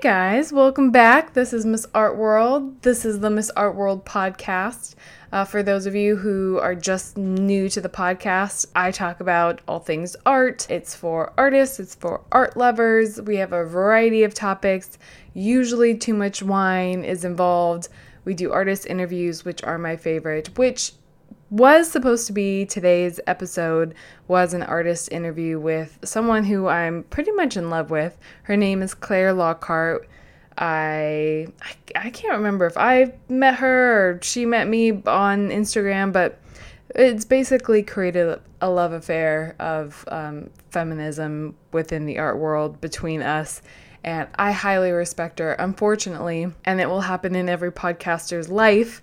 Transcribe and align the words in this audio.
guys, 0.00 0.50
welcome 0.50 0.90
back. 0.90 1.34
This 1.34 1.52
is 1.52 1.66
Miss 1.66 1.84
Art 1.94 2.16
World. 2.16 2.80
This 2.80 3.04
is 3.04 3.20
the 3.20 3.28
Miss 3.28 3.50
Art 3.50 3.74
World 3.74 4.06
podcast. 4.06 4.94
Uh, 5.30 5.44
for 5.44 5.62
those 5.62 5.84
of 5.84 5.94
you 5.94 6.16
who 6.16 6.58
are 6.58 6.74
just 6.74 7.18
new 7.18 7.68
to 7.68 7.82
the 7.82 7.88
podcast, 7.90 8.64
I 8.74 8.92
talk 8.92 9.20
about 9.20 9.60
all 9.68 9.78
things 9.78 10.16
art. 10.24 10.66
It's 10.70 10.94
for 10.94 11.34
artists, 11.36 11.78
it's 11.78 11.94
for 11.94 12.22
art 12.32 12.56
lovers. 12.56 13.20
We 13.20 13.36
have 13.36 13.52
a 13.52 13.66
variety 13.66 14.22
of 14.22 14.32
topics. 14.32 14.96
Usually, 15.34 15.94
too 15.94 16.14
much 16.14 16.42
wine 16.42 17.04
is 17.04 17.22
involved. 17.22 17.88
We 18.24 18.32
do 18.32 18.52
artist 18.52 18.86
interviews, 18.86 19.44
which 19.44 19.62
are 19.64 19.76
my 19.76 19.96
favorite, 19.96 20.56
which 20.56 20.92
was 21.50 21.90
supposed 21.90 22.28
to 22.28 22.32
be 22.32 22.64
today's 22.64 23.18
episode 23.26 23.94
was 24.28 24.54
an 24.54 24.62
artist 24.62 25.10
interview 25.10 25.58
with 25.58 25.98
someone 26.04 26.44
who 26.44 26.68
I'm 26.68 27.02
pretty 27.04 27.32
much 27.32 27.56
in 27.56 27.70
love 27.70 27.90
with. 27.90 28.16
Her 28.44 28.56
name 28.56 28.82
is 28.82 28.94
Claire 28.94 29.32
Lockhart. 29.32 30.08
I, 30.56 31.48
I 31.62 31.74
I 31.96 32.10
can't 32.10 32.34
remember 32.34 32.66
if 32.66 32.76
I 32.76 33.14
met 33.28 33.56
her 33.56 34.10
or 34.10 34.20
she 34.22 34.46
met 34.46 34.68
me 34.68 34.92
on 34.92 35.48
Instagram, 35.48 36.12
but 36.12 36.38
it's 36.94 37.24
basically 37.24 37.82
created 37.82 38.38
a 38.60 38.70
love 38.70 38.92
affair 38.92 39.56
of 39.58 40.04
um, 40.08 40.50
feminism 40.70 41.56
within 41.72 42.06
the 42.06 42.18
art 42.18 42.38
world 42.38 42.80
between 42.80 43.22
us. 43.22 43.62
And 44.04 44.28
I 44.36 44.52
highly 44.52 44.92
respect 44.92 45.40
her. 45.40 45.52
Unfortunately, 45.52 46.52
and 46.64 46.80
it 46.80 46.88
will 46.88 47.02
happen 47.02 47.34
in 47.34 47.48
every 47.48 47.72
podcaster's 47.72 48.48
life 48.48 49.02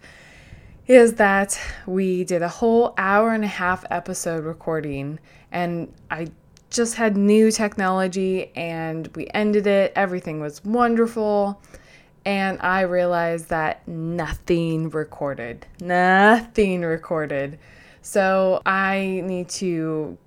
is 0.88 1.16
that 1.16 1.60
we 1.86 2.24
did 2.24 2.42
a 2.42 2.48
whole 2.48 2.94
hour 2.98 3.34
and 3.34 3.44
a 3.44 3.48
half 3.48 3.84
episode 3.92 4.46
recording 4.46 5.20
and 5.52 5.94
I 6.10 6.28
just 6.70 6.96
had 6.96 7.18
new 7.18 7.52
technology 7.52 8.52
and 8.56 9.08
we 9.16 9.28
ended 9.34 9.68
it. 9.68 9.94
Everything 9.96 10.40
was 10.40 10.64
wonderful. 10.64 11.62
And 12.26 12.60
I 12.62 12.82
realized 12.82 13.50
that 13.50 13.88
nothing 13.88 14.90
recorded. 14.90 15.66
Nothing 15.80 16.82
recorded. 16.82 17.60
So 18.02 18.62
I 18.66 19.22
need 19.24 19.50
to 19.50 20.18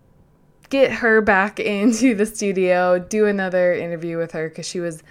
get 0.71 0.93
her 0.93 1.21
back 1.21 1.61
into 1.61 2.15
the 2.15 2.27
studio, 2.27 2.99
do 2.99 3.27
another 3.27 3.73
interview 3.75 4.19
with 4.19 4.33
her 4.33 4.49
because 4.49 4.67
she 4.67 4.81
was 4.81 5.03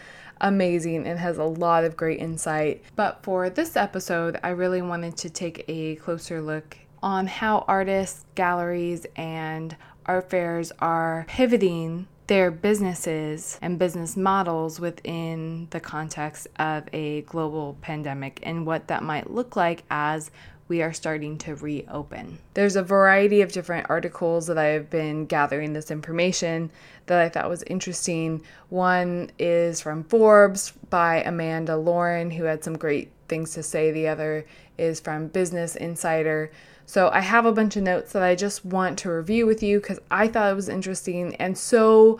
amazing 0.41 1.07
and 1.07 1.19
has 1.19 1.37
a 1.37 1.43
lot 1.43 1.83
of 1.83 1.97
great 1.97 2.19
insight. 2.19 2.83
But 2.95 3.23
for 3.23 3.49
this 3.49 3.75
episode, 3.75 4.39
I 4.43 4.49
really 4.49 4.81
wanted 4.81 5.17
to 5.17 5.29
take 5.29 5.65
a 5.67 5.95
closer 5.95 6.41
look 6.41 6.77
on 7.01 7.27
how 7.27 7.65
artists, 7.67 8.25
galleries, 8.35 9.05
and 9.15 9.75
art 10.05 10.29
fairs 10.29 10.71
are 10.79 11.25
pivoting 11.27 12.07
their 12.27 12.51
businesses 12.51 13.57
and 13.59 13.79
business 13.79 14.15
models 14.15 14.79
within 14.79 15.67
the 15.71 15.79
context 15.79 16.47
of 16.57 16.83
a 16.93 17.21
global 17.21 17.75
pandemic 17.81 18.39
and 18.43 18.67
what 18.67 18.87
that 18.87 19.01
might 19.01 19.31
look 19.31 19.55
like 19.55 19.81
as 19.89 20.29
we 20.69 20.81
are 20.83 20.93
starting 20.93 21.37
to 21.39 21.55
reopen. 21.55 22.37
There's 22.53 22.75
a 22.75 22.83
variety 22.83 23.41
of 23.41 23.51
different 23.51 23.89
articles 23.89 24.47
that 24.47 24.57
I've 24.57 24.89
been 24.89 25.25
gathering 25.25 25.73
this 25.73 25.91
information 25.91 26.71
that 27.07 27.19
I 27.19 27.27
thought 27.27 27.49
was 27.49 27.63
interesting. 27.63 28.43
One 28.69 29.31
is 29.39 29.81
from 29.81 30.03
Forbes 30.05 30.71
by 30.89 31.23
Amanda 31.23 31.75
Lauren, 31.75 32.29
who 32.31 32.43
had 32.43 32.63
some 32.63 32.77
great 32.77 33.11
things 33.27 33.51
to 33.55 33.63
say. 33.63 33.91
The 33.91 34.07
other 34.07 34.45
is 34.77 34.99
from 34.99 35.27
Business 35.27 35.75
Insider. 35.75 36.51
So 36.85 37.09
I 37.09 37.19
have 37.19 37.45
a 37.45 37.51
bunch 37.51 37.75
of 37.75 37.83
notes 37.83 38.13
that 38.13 38.23
I 38.23 38.35
just 38.35 38.63
want 38.63 38.99
to 38.99 39.11
review 39.11 39.47
with 39.47 39.63
you 39.63 39.79
because 39.79 39.99
I 40.11 40.27
thought 40.27 40.51
it 40.51 40.55
was 40.55 40.69
interesting 40.69 41.35
and 41.35 41.57
so 41.57 42.19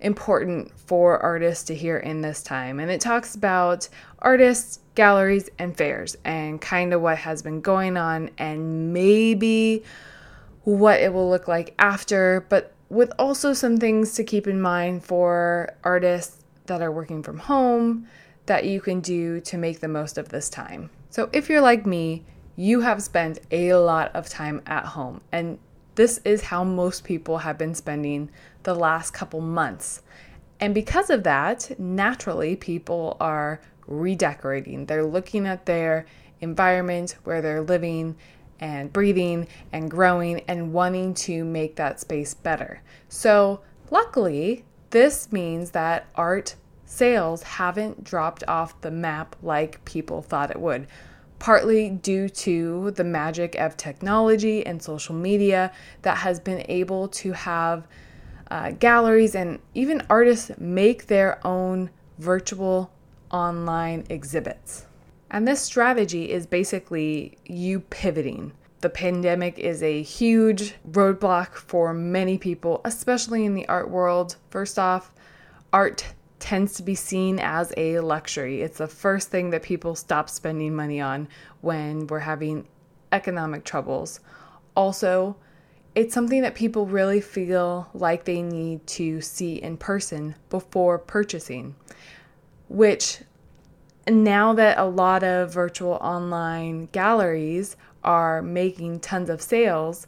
important 0.00 0.72
for 0.78 1.18
artists 1.18 1.64
to 1.64 1.74
hear 1.74 1.98
in 1.98 2.22
this 2.22 2.42
time. 2.42 2.80
And 2.80 2.90
it 2.90 3.00
talks 3.00 3.34
about 3.34 3.88
artists, 4.20 4.80
galleries, 5.00 5.48
and 5.58 5.74
fairs 5.74 6.14
and 6.26 6.60
kind 6.60 6.92
of 6.92 7.00
what 7.00 7.16
has 7.16 7.40
been 7.40 7.62
going 7.62 7.96
on 7.96 8.28
and 8.36 8.92
maybe 8.92 9.82
what 10.64 11.00
it 11.00 11.10
will 11.10 11.30
look 11.30 11.48
like 11.48 11.72
after, 11.78 12.44
but 12.50 12.74
with 12.90 13.10
also 13.18 13.54
some 13.54 13.78
things 13.78 14.12
to 14.12 14.22
keep 14.22 14.46
in 14.46 14.60
mind 14.60 15.02
for 15.02 15.74
artists 15.84 16.44
that 16.66 16.82
are 16.82 16.92
working 16.92 17.22
from 17.22 17.38
home 17.38 18.06
that 18.44 18.66
you 18.66 18.78
can 18.78 19.00
do 19.00 19.40
to 19.40 19.56
make 19.56 19.80
the 19.80 19.88
most 19.88 20.18
of 20.18 20.28
this 20.28 20.50
time. 20.50 20.90
So 21.08 21.30
if 21.32 21.48
you're 21.48 21.62
like 21.62 21.86
me, 21.86 22.22
you 22.56 22.82
have 22.82 23.02
spent 23.02 23.40
a 23.50 23.72
lot 23.72 24.14
of 24.14 24.28
time 24.28 24.60
at 24.66 24.84
home 24.84 25.22
and 25.32 25.58
this 25.94 26.20
is 26.26 26.42
how 26.42 26.62
most 26.62 27.04
people 27.04 27.38
have 27.38 27.56
been 27.56 27.74
spending 27.74 28.28
the 28.64 28.74
last 28.74 29.12
couple 29.12 29.40
months. 29.40 30.02
And 30.60 30.74
because 30.74 31.08
of 31.08 31.22
that, 31.22 31.80
naturally, 31.80 32.54
people 32.54 33.16
are 33.18 33.62
redecorating. 33.90 34.86
They're 34.86 35.04
looking 35.04 35.46
at 35.46 35.66
their 35.66 36.06
environment 36.40 37.16
where 37.24 37.42
they're 37.42 37.60
living 37.60 38.16
and 38.60 38.92
breathing 38.92 39.48
and 39.72 39.90
growing 39.90 40.40
and 40.48 40.72
wanting 40.72 41.12
to 41.14 41.44
make 41.44 41.76
that 41.76 42.00
space 42.00 42.32
better. 42.32 42.82
So, 43.08 43.60
luckily, 43.90 44.64
this 44.90 45.30
means 45.32 45.72
that 45.72 46.06
art 46.14 46.56
sales 46.84 47.42
haven't 47.42 48.04
dropped 48.04 48.44
off 48.48 48.80
the 48.80 48.90
map 48.90 49.36
like 49.42 49.84
people 49.84 50.22
thought 50.22 50.50
it 50.50 50.60
would 50.60 50.86
partly 51.40 51.88
due 51.88 52.28
to 52.28 52.92
the 52.92 53.02
magic 53.02 53.56
of 53.56 53.76
technology 53.76 54.64
and 54.64 54.80
social 54.80 55.14
media 55.14 55.72
that 56.02 56.18
has 56.18 56.38
been 56.38 56.64
able 56.68 57.08
to 57.08 57.32
have 57.32 57.88
uh, 58.50 58.70
galleries 58.72 59.34
and 59.34 59.58
even 59.74 60.02
artists 60.10 60.50
make 60.58 61.06
their 61.06 61.44
own 61.44 61.90
virtual 62.18 62.92
online 63.30 64.04
exhibits. 64.08 64.86
And 65.30 65.46
this 65.46 65.60
strategy 65.60 66.30
is 66.30 66.46
basically 66.46 67.38
you 67.46 67.80
pivoting. 67.80 68.52
The 68.80 68.90
pandemic 68.90 69.58
is 69.58 69.82
a 69.82 70.02
huge 70.02 70.74
roadblock 70.90 71.54
for 71.54 71.92
many 71.92 72.38
people, 72.38 72.80
especially 72.84 73.44
in 73.44 73.54
the 73.54 73.68
art 73.68 73.90
world. 73.90 74.36
First 74.50 74.78
off, 74.78 75.12
art 75.72 76.04
tends 76.38 76.74
to 76.74 76.82
be 76.82 76.94
seen 76.94 77.38
as 77.38 77.72
a 77.76 78.00
luxury. 78.00 78.62
It's 78.62 78.78
the 78.78 78.86
first 78.86 79.28
thing 79.28 79.50
that 79.50 79.62
people 79.62 79.94
stop 79.94 80.30
spending 80.30 80.74
money 80.74 81.00
on 81.00 81.28
when 81.60 82.06
we're 82.06 82.20
having 82.20 82.66
economic 83.12 83.64
troubles. 83.64 84.20
Also, 84.74 85.36
it's 85.94 86.14
something 86.14 86.42
that 86.42 86.54
people 86.54 86.86
really 86.86 87.20
feel 87.20 87.88
like 87.92 88.24
they 88.24 88.42
need 88.42 88.86
to 88.86 89.20
see 89.20 89.56
in 89.56 89.76
person 89.76 90.34
before 90.48 90.98
purchasing, 90.98 91.74
which 92.70 93.18
now 94.08 94.54
that 94.54 94.78
a 94.78 94.84
lot 94.84 95.24
of 95.24 95.52
virtual 95.52 95.94
online 95.94 96.86
galleries 96.92 97.76
are 98.04 98.40
making 98.40 99.00
tons 99.00 99.28
of 99.28 99.42
sales, 99.42 100.06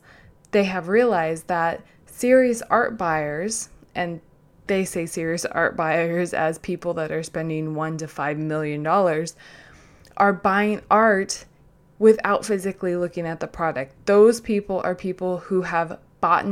they 0.53 0.63
have 0.65 0.87
realized 0.87 1.49
that 1.49 1.83
serious 2.07 2.63
art 2.71 2.97
buyers, 2.97 3.69
and 3.97 4.21
they 4.69 4.85
say 4.85 5.07
serious 5.07 5.45
art 5.45 5.77
buyers 5.77 6.33
as 6.35 6.59
people 6.59 6.95
that 6.95 7.11
are 7.11 7.25
spending 7.25 7.75
one 7.75 7.99
to 7.99 8.07
five 8.07 8.39
million 8.39 8.83
dollars 8.83 9.35
are 10.17 10.33
buying 10.33 10.81
art 10.89 11.45
without 11.99 12.45
physically 12.45 12.95
looking 12.95 13.27
at 13.27 13.41
the 13.41 13.47
product. 13.49 13.95
Those 14.07 14.41
people 14.41 14.81
are 14.85 14.95
people 14.95 15.39
who 15.39 15.63
have 15.63 15.99
bought 16.21 16.47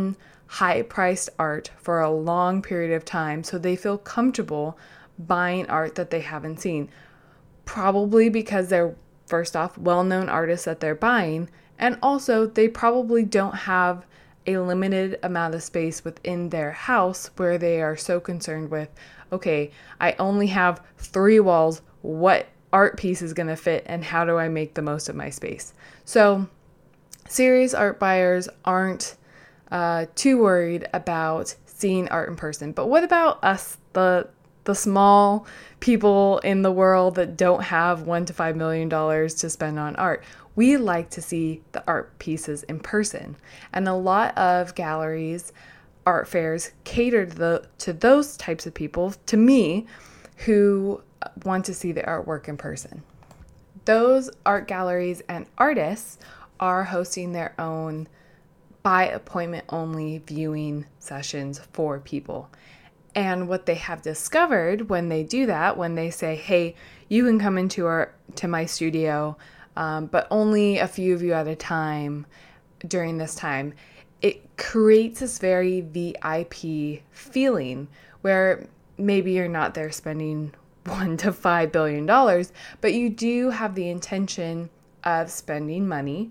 high 0.47 0.83
priced 0.83 1.31
art 1.39 1.71
for 1.77 2.01
a 2.01 2.11
long 2.11 2.63
period 2.63 2.93
of 2.97 3.05
time, 3.05 3.45
so 3.45 3.59
they 3.59 3.77
feel 3.77 3.97
comfortable 3.97 4.77
buying 5.27 5.67
art 5.69 5.95
that 5.97 6.11
they 6.11 6.21
haven't 6.21 6.61
seen. 6.61 6.89
Probably 7.65 8.29
because 8.29 8.69
they're, 8.69 8.95
first 9.27 9.57
off, 9.57 9.79
well 9.79 10.05
known 10.05 10.29
artists 10.29 10.65
that 10.65 10.81
they're 10.81 10.95
buying, 10.95 11.49
and 11.79 11.99
also 12.03 12.47
they 12.47 12.69
probably 12.69 13.25
don't 13.25 13.55
have 13.55 14.05
a 14.47 14.59
limited 14.59 15.19
amount 15.23 15.55
of 15.55 15.63
space 15.63 16.05
within 16.05 16.49
their 16.49 16.73
house 16.73 17.31
where 17.37 17.59
they 17.59 17.81
are 17.83 17.97
so 17.97 18.21
concerned 18.21 18.71
with, 18.71 18.89
okay, 19.33 19.71
I 20.01 20.15
only 20.19 20.49
have 20.49 20.83
three 20.99 21.41
walls. 21.41 21.83
What 22.03 22.49
art 22.73 22.97
piece 22.97 23.23
is 23.23 23.35
going 23.35 23.49
to 23.49 23.57
fit 23.57 23.85
and 23.87 24.05
how 24.05 24.25
do 24.25 24.39
I 24.39 24.49
make 24.49 24.75
the 24.75 24.83
most 24.83 25.09
of 25.09 25.17
my 25.17 25.31
space? 25.31 25.75
So, 26.05 26.49
serious 27.29 27.75
art 27.75 27.99
buyers 27.99 28.49
aren't 28.65 29.17
uh, 29.71 30.07
too 30.15 30.39
worried 30.39 30.89
about 30.93 31.55
seeing 31.67 32.09
art 32.09 32.29
in 32.29 32.37
person. 32.37 32.73
But 32.73 32.87
what 32.87 33.05
about 33.05 33.43
us, 33.45 33.79
the 33.93 34.29
the 34.71 34.75
small 34.75 35.47
people 35.81 36.39
in 36.39 36.63
the 36.63 36.71
world 36.71 37.17
that 37.17 37.37
don't 37.37 37.63
have 37.63 38.03
one 38.03 38.25
to 38.25 38.33
five 38.33 38.57
million 38.57 38.89
dollars 38.89 39.35
to 39.35 39.51
spend 39.51 39.79
on 39.79 39.97
art? 39.97 40.25
we 40.57 40.77
like 40.77 41.11
to 41.11 41.23
see 41.23 41.63
the 41.73 41.83
art 41.87 42.19
pieces 42.19 42.65
in 42.65 42.79
person. 42.79 43.37
And 43.73 43.89
a 43.89 43.95
lot 43.95 44.37
of 44.37 44.75
galleries, 44.75 45.53
art 46.05 46.29
fairs 46.29 46.73
cater 46.85 47.25
to, 47.25 47.35
the, 47.35 47.69
to 47.79 47.93
those 47.93 48.37
types 48.37 48.67
of 48.67 48.75
people, 48.75 49.15
to 49.27 49.37
me, 49.37 49.87
who 50.45 51.03
want 51.45 51.65
to 51.67 51.75
see 51.75 51.93
the 51.93 52.03
artwork 52.03 52.49
in 52.49 52.57
person. 52.57 53.03
Those 53.85 54.31
art 54.45 54.69
galleries 54.69 55.23
and 55.29 55.47
artists 55.57 56.19
are 56.59 56.85
hosting 56.85 57.33
their 57.33 57.55
own 57.59 58.09
by 58.83 59.07
appointment 59.07 59.65
only 59.69 60.19
viewing 60.27 60.87
sessions 60.99 61.61
for 61.73 62.01
people. 62.01 62.51
And 63.15 63.49
what 63.49 63.67
they 63.67 63.75
have 63.75 64.03
discovered 64.03 64.89
when 64.89 65.09
they 65.09 65.23
do 65.23 65.47
that, 65.47 65.77
when 65.77 65.95
they 65.95 66.11
say, 66.11 66.37
"Hey, 66.37 66.75
you 67.09 67.25
can 67.25 67.39
come 67.39 67.59
into 67.59 67.87
our 67.87 68.13
to 68.37 68.49
my 68.49 68.67
studio, 68.67 69.37
um, 69.77 70.07
but 70.07 70.27
only 70.31 70.79
a 70.79 70.87
few 70.87 71.15
of 71.15 71.23
you 71.23 71.33
at 71.33 71.49
a 71.49 71.57
time 71.57 72.27
during 72.87 73.19
this 73.19 73.35
time," 73.35 73.75
it 74.23 74.57
creates 74.57 75.21
this 75.21 75.39
very 75.39 75.81
VIP 75.81 77.03
feeling 77.11 77.89
where 78.23 78.67
maybe 78.99 79.33
you're 79.33 79.49
not 79.49 79.75
there 79.75 79.91
spending 79.91 80.55
one 80.87 81.17
to 81.19 81.33
five 81.33 81.73
billion 81.73 82.07
dollars, 82.07 82.53
but 82.81 82.95
you 82.95 83.11
do 83.11 83.51
have 83.51 83.75
the 83.75 83.89
intention 83.89 84.71
of 85.05 85.31
spending 85.31 85.89
money. 85.89 86.31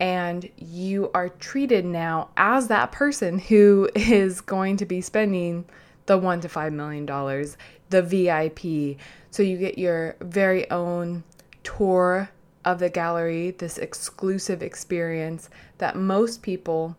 And 0.00 0.50
you 0.56 1.10
are 1.14 1.28
treated 1.28 1.84
now 1.84 2.30
as 2.36 2.68
that 2.68 2.92
person 2.92 3.38
who 3.38 3.88
is 3.94 4.40
going 4.40 4.76
to 4.78 4.86
be 4.86 5.00
spending 5.00 5.64
the 6.06 6.18
one 6.18 6.40
to 6.40 6.48
five 6.48 6.72
million 6.72 7.06
dollars, 7.06 7.56
the 7.90 8.02
VIP. 8.02 8.98
So 9.30 9.42
you 9.42 9.56
get 9.58 9.78
your 9.78 10.16
very 10.20 10.70
own 10.70 11.24
tour 11.62 12.30
of 12.64 12.78
the 12.78 12.90
gallery, 12.90 13.50
this 13.52 13.78
exclusive 13.78 14.62
experience 14.62 15.50
that 15.78 15.96
most 15.96 16.42
people 16.42 16.96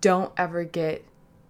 don't 0.00 0.32
ever 0.36 0.64
get 0.64 1.04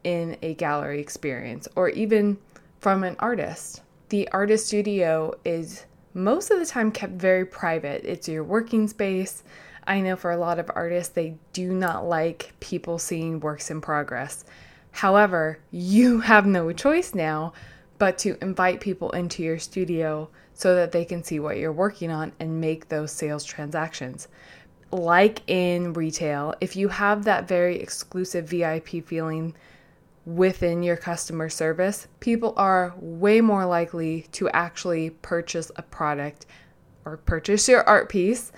in 0.05 0.37
a 0.43 0.55
gallery 0.55 1.01
experience 1.01 1.67
or 1.77 1.89
even 1.91 2.39
from 2.81 3.05
an 3.05 3.17
artist. 3.19 3.83
The 4.11 4.29
artist 4.31 4.69
studio 4.69 5.35
is 5.45 5.85
most 6.15 6.51
of 6.51 6.59
the 6.59 6.67
time 6.67 6.91
kept 6.91 7.15
very 7.15 7.45
private. 7.45 8.05
It's 8.05 8.29
your 8.29 8.45
working 8.45 8.89
space. 8.89 9.43
I 9.87 10.01
know 10.01 10.17
for 10.17 10.31
a 10.31 10.37
lot 10.37 10.59
of 10.59 10.71
artists, 10.75 11.13
they 11.13 11.37
do 11.53 11.73
not 11.73 12.07
like 12.07 12.53
people 12.61 12.99
seeing 12.99 13.41
works 13.41 13.71
in 13.71 13.81
progress. 13.81 14.45
However, 14.99 15.61
you 15.71 16.19
have 16.19 16.45
no 16.45 16.73
choice 16.73 17.15
now 17.15 17.53
but 17.99 18.19
to 18.19 18.37
invite 18.43 18.81
people 18.81 19.13
into 19.13 19.45
your 19.45 19.61
studio 19.61 20.29
so 20.55 20.75
that 20.75 20.91
they 20.91 21.05
can 21.05 21.23
see 21.23 21.39
what 21.39 21.57
you're 21.57 21.71
working 21.71 22.11
on 22.11 22.33
and 22.41 22.61
make 22.61 22.89
those 22.89 23.13
sales 23.13 23.45
transactions. 23.45 24.27
Like 24.91 25.49
in 25.49 25.93
retail, 25.93 26.53
if 26.61 26.75
you 26.75 26.89
have 26.89 27.23
that 27.23 27.47
very 27.47 27.79
exclusive 27.79 28.49
VIP 28.49 29.07
feeling 29.07 29.55
within 30.27 30.83
your 30.83 30.97
customer 30.97 31.49
service, 31.49 32.09
people 32.19 32.53
are 32.57 32.93
way 32.99 33.41
more 33.41 33.67
likely 33.67 34.23
to 34.33 34.49
actually 34.49 35.11
purchase 35.11 35.71
a 35.77 35.83
product 35.83 36.45
or 37.05 37.19
purchase 37.19 37.69
your 37.69 37.85
art 37.85 38.09
piece 38.09 38.51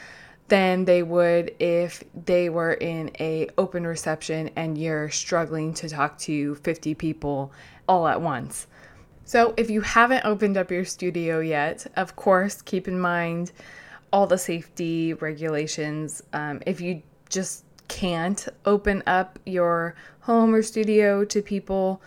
than 0.50 0.84
they 0.84 1.02
would 1.02 1.54
if 1.60 2.02
they 2.26 2.50
were 2.50 2.74
in 2.74 3.10
a 3.20 3.48
open 3.56 3.86
reception 3.86 4.50
and 4.56 4.76
you're 4.76 5.08
struggling 5.08 5.72
to 5.72 5.88
talk 5.88 6.18
to 6.18 6.56
50 6.56 6.94
people 6.96 7.52
all 7.88 8.06
at 8.06 8.20
once. 8.20 8.66
So, 9.24 9.54
if 9.56 9.70
you 9.70 9.80
haven't 9.80 10.24
opened 10.24 10.56
up 10.56 10.72
your 10.72 10.84
studio 10.84 11.38
yet, 11.38 11.86
of 11.96 12.16
course, 12.16 12.62
keep 12.62 12.88
in 12.88 12.98
mind 12.98 13.52
all 14.12 14.26
the 14.26 14.38
safety 14.38 15.14
regulations. 15.14 16.20
Um, 16.32 16.60
if 16.66 16.80
you 16.80 17.02
just 17.28 17.64
can't 17.86 18.48
open 18.64 19.04
up 19.06 19.38
your 19.46 19.94
home 20.20 20.52
or 20.52 20.62
studio 20.62 21.24
to 21.26 21.42
people, 21.42 22.02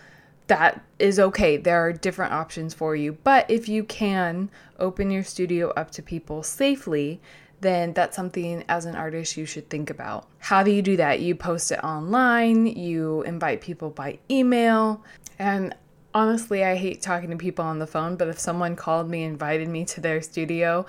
that 0.48 0.84
is 1.00 1.18
okay. 1.18 1.56
There 1.56 1.80
are 1.80 1.94
different 1.94 2.34
options 2.34 2.74
for 2.74 2.94
you. 2.94 3.14
But 3.24 3.50
if 3.50 3.70
you 3.70 3.86
can 3.86 4.50
open 4.78 5.10
your 5.10 5.24
studio 5.24 5.70
up 5.72 5.92
to 5.92 6.02
people 6.02 6.44
safely, 6.44 7.22
then 7.64 7.94
that's 7.94 8.16
something 8.16 8.64
as 8.70 8.86
an 8.86 8.96
artist 8.96 9.38
you 9.38 9.46
should 9.46 9.70
think 9.70 9.90
about. 9.90 10.28
How 10.40 10.62
do 10.62 10.70
you 10.70 10.82
do 10.82 10.98
that? 10.98 11.22
You 11.22 11.34
post 11.34 11.72
it 11.72 11.84
online, 11.84 12.68
you 12.68 13.24
invite 13.24 13.62
people 13.62 13.90
by 13.90 14.20
email, 14.30 15.04
and 15.40 15.76
honestly, 16.14 16.64
I 16.64 16.76
hate 16.76 17.02
talking 17.02 17.32
to 17.32 17.38
people 17.38 17.66
on 17.66 17.80
the 17.80 17.88
phone, 17.88 18.16
but 18.16 18.28
if 18.28 18.38
someone 18.38 18.76
called 18.76 19.10
me, 19.10 19.24
invited 19.24 19.68
me 19.68 19.86
to 19.86 20.02
their 20.02 20.22
studio, 20.22 20.86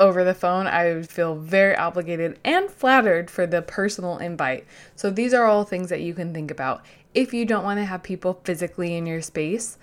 over 0.00 0.22
the 0.22 0.34
phone, 0.34 0.66
I 0.66 0.94
would 0.94 1.10
feel 1.10 1.34
very 1.34 1.76
obligated 1.76 2.38
and 2.44 2.70
flattered 2.70 3.30
for 3.30 3.46
the 3.46 3.62
personal 3.62 4.18
invite. 4.18 4.64
So, 4.94 5.10
these 5.10 5.34
are 5.34 5.44
all 5.44 5.64
things 5.64 5.88
that 5.88 6.00
you 6.00 6.14
can 6.14 6.32
think 6.32 6.50
about. 6.50 6.84
If 7.14 7.34
you 7.34 7.44
don't 7.44 7.64
want 7.64 7.80
to 7.80 7.84
have 7.84 8.02
people 8.02 8.40
physically 8.44 8.96
in 8.96 9.06
your 9.06 9.22
space, 9.22 9.76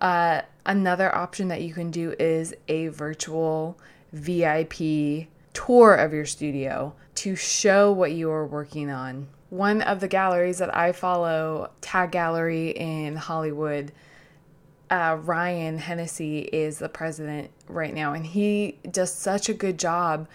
uh, 0.00 0.42
another 0.66 1.14
option 1.14 1.48
that 1.48 1.62
you 1.62 1.72
can 1.72 1.90
do 1.90 2.14
is 2.18 2.54
a 2.68 2.88
virtual 2.88 3.78
VIP 4.12 5.28
tour 5.52 5.94
of 5.94 6.12
your 6.12 6.26
studio 6.26 6.94
to 7.16 7.36
show 7.36 7.92
what 7.92 8.12
you 8.12 8.30
are 8.30 8.46
working 8.46 8.90
on. 8.90 9.28
One 9.50 9.82
of 9.82 10.00
the 10.00 10.08
galleries 10.08 10.58
that 10.58 10.74
I 10.74 10.92
follow, 10.92 11.70
Tag 11.80 12.10
Gallery 12.10 12.70
in 12.70 13.16
Hollywood, 13.16 13.92
uh, 14.90 15.18
Ryan 15.22 15.78
Hennessy 15.78 16.40
is 16.40 16.78
the 16.78 16.88
president 16.88 17.50
right 17.68 17.94
now, 17.94 18.12
and 18.12 18.26
he 18.26 18.78
does 18.90 19.12
such 19.12 19.48
a 19.48 19.54
good 19.54 19.78
job 19.78 20.28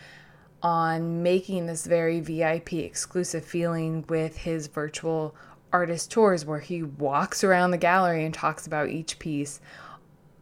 on 0.63 1.21
making 1.21 1.67
this 1.67 1.85
very 1.85 2.19
VIP 2.19 2.73
exclusive 2.73 3.45
feeling 3.45 4.03
with 4.09 4.37
his 4.37 4.67
virtual 4.67 5.35
artist 5.71 6.09
tours 6.11 6.45
where 6.45 6.59
he 6.59 6.81
walks 6.81 7.43
around 7.43 7.71
the 7.71 7.77
gallery 7.77 8.25
and 8.25 8.33
talks 8.33 8.65
about 8.65 8.89
each 8.89 9.19
piece. 9.19 9.59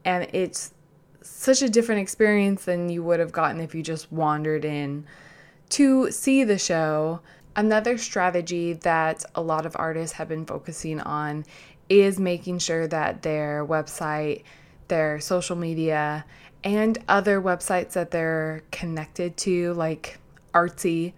And 0.06 0.28
it's 0.33 0.74
such 1.25 1.62
a 1.62 1.69
different 1.69 2.01
experience 2.01 2.66
than 2.66 2.89
you 2.89 3.04
would 3.04 3.19
have 3.19 3.31
gotten 3.31 3.60
if 3.60 3.74
you 3.74 3.81
just 3.81 4.12
wandered 4.12 4.63
in 4.63 5.06
to 5.69 6.12
see 6.12 6.44
the 6.44 6.57
show. 6.57 7.19
Another 7.56 7.98
strategy 7.98 8.74
that 8.74 9.24
a 9.33 9.42
lot 9.42 9.66
of 9.66 9.75
artists 9.77 10.18
have 10.18 10.27
been 10.27 10.45
focusing 10.45 11.00
on 11.00 11.45
is 11.89 12.19
making 12.19 12.60
sure 12.60 12.88
that 12.88 13.22
their 13.22 13.66
website, 13.66 14.44
their 14.88 15.19
social 15.19 15.56
media, 15.56 16.25
and 16.63 16.98
other 17.07 17.42
websites 17.42 17.94
that 17.94 18.12
they're 18.12 18.63
connected 18.71 19.38
to, 19.38 19.74
like 19.74 20.18
Artsy, 20.54 21.13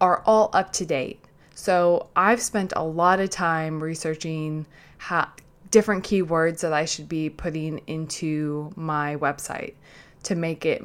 are 0.00 0.22
all 0.26 0.50
up 0.52 0.72
to 0.74 0.86
date. 0.86 1.24
So 1.54 2.08
I've 2.14 2.42
spent 2.42 2.72
a 2.76 2.84
lot 2.84 3.20
of 3.20 3.30
time 3.30 3.82
researching 3.82 4.66
how, 4.98 5.28
different 5.74 6.04
keywords 6.04 6.60
that 6.60 6.72
I 6.72 6.84
should 6.84 7.08
be 7.08 7.28
putting 7.28 7.78
into 7.88 8.70
my 8.76 9.16
website 9.16 9.74
to 10.22 10.36
make 10.36 10.64
it 10.64 10.84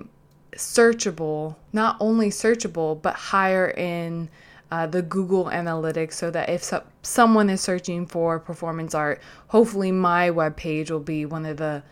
searchable, 0.53 1.57
not 1.71 1.95
only 1.99 2.31
searchable, 2.31 2.99
but 2.99 3.13
higher 3.13 3.69
in 3.69 4.29
uh, 4.71 4.87
the 4.87 5.03
Google 5.03 5.45
Analytics 5.45 6.13
so 6.13 6.31
that 6.31 6.49
if 6.49 6.63
so- 6.63 6.83
someone 7.03 7.51
is 7.51 7.61
searching 7.61 8.07
for 8.07 8.39
performance 8.39 8.95
art, 8.95 9.21
hopefully 9.49 9.91
my 9.91 10.31
webpage 10.31 10.89
will 10.89 10.99
be 10.99 11.23
one 11.23 11.45
of 11.45 11.57
the 11.57 11.83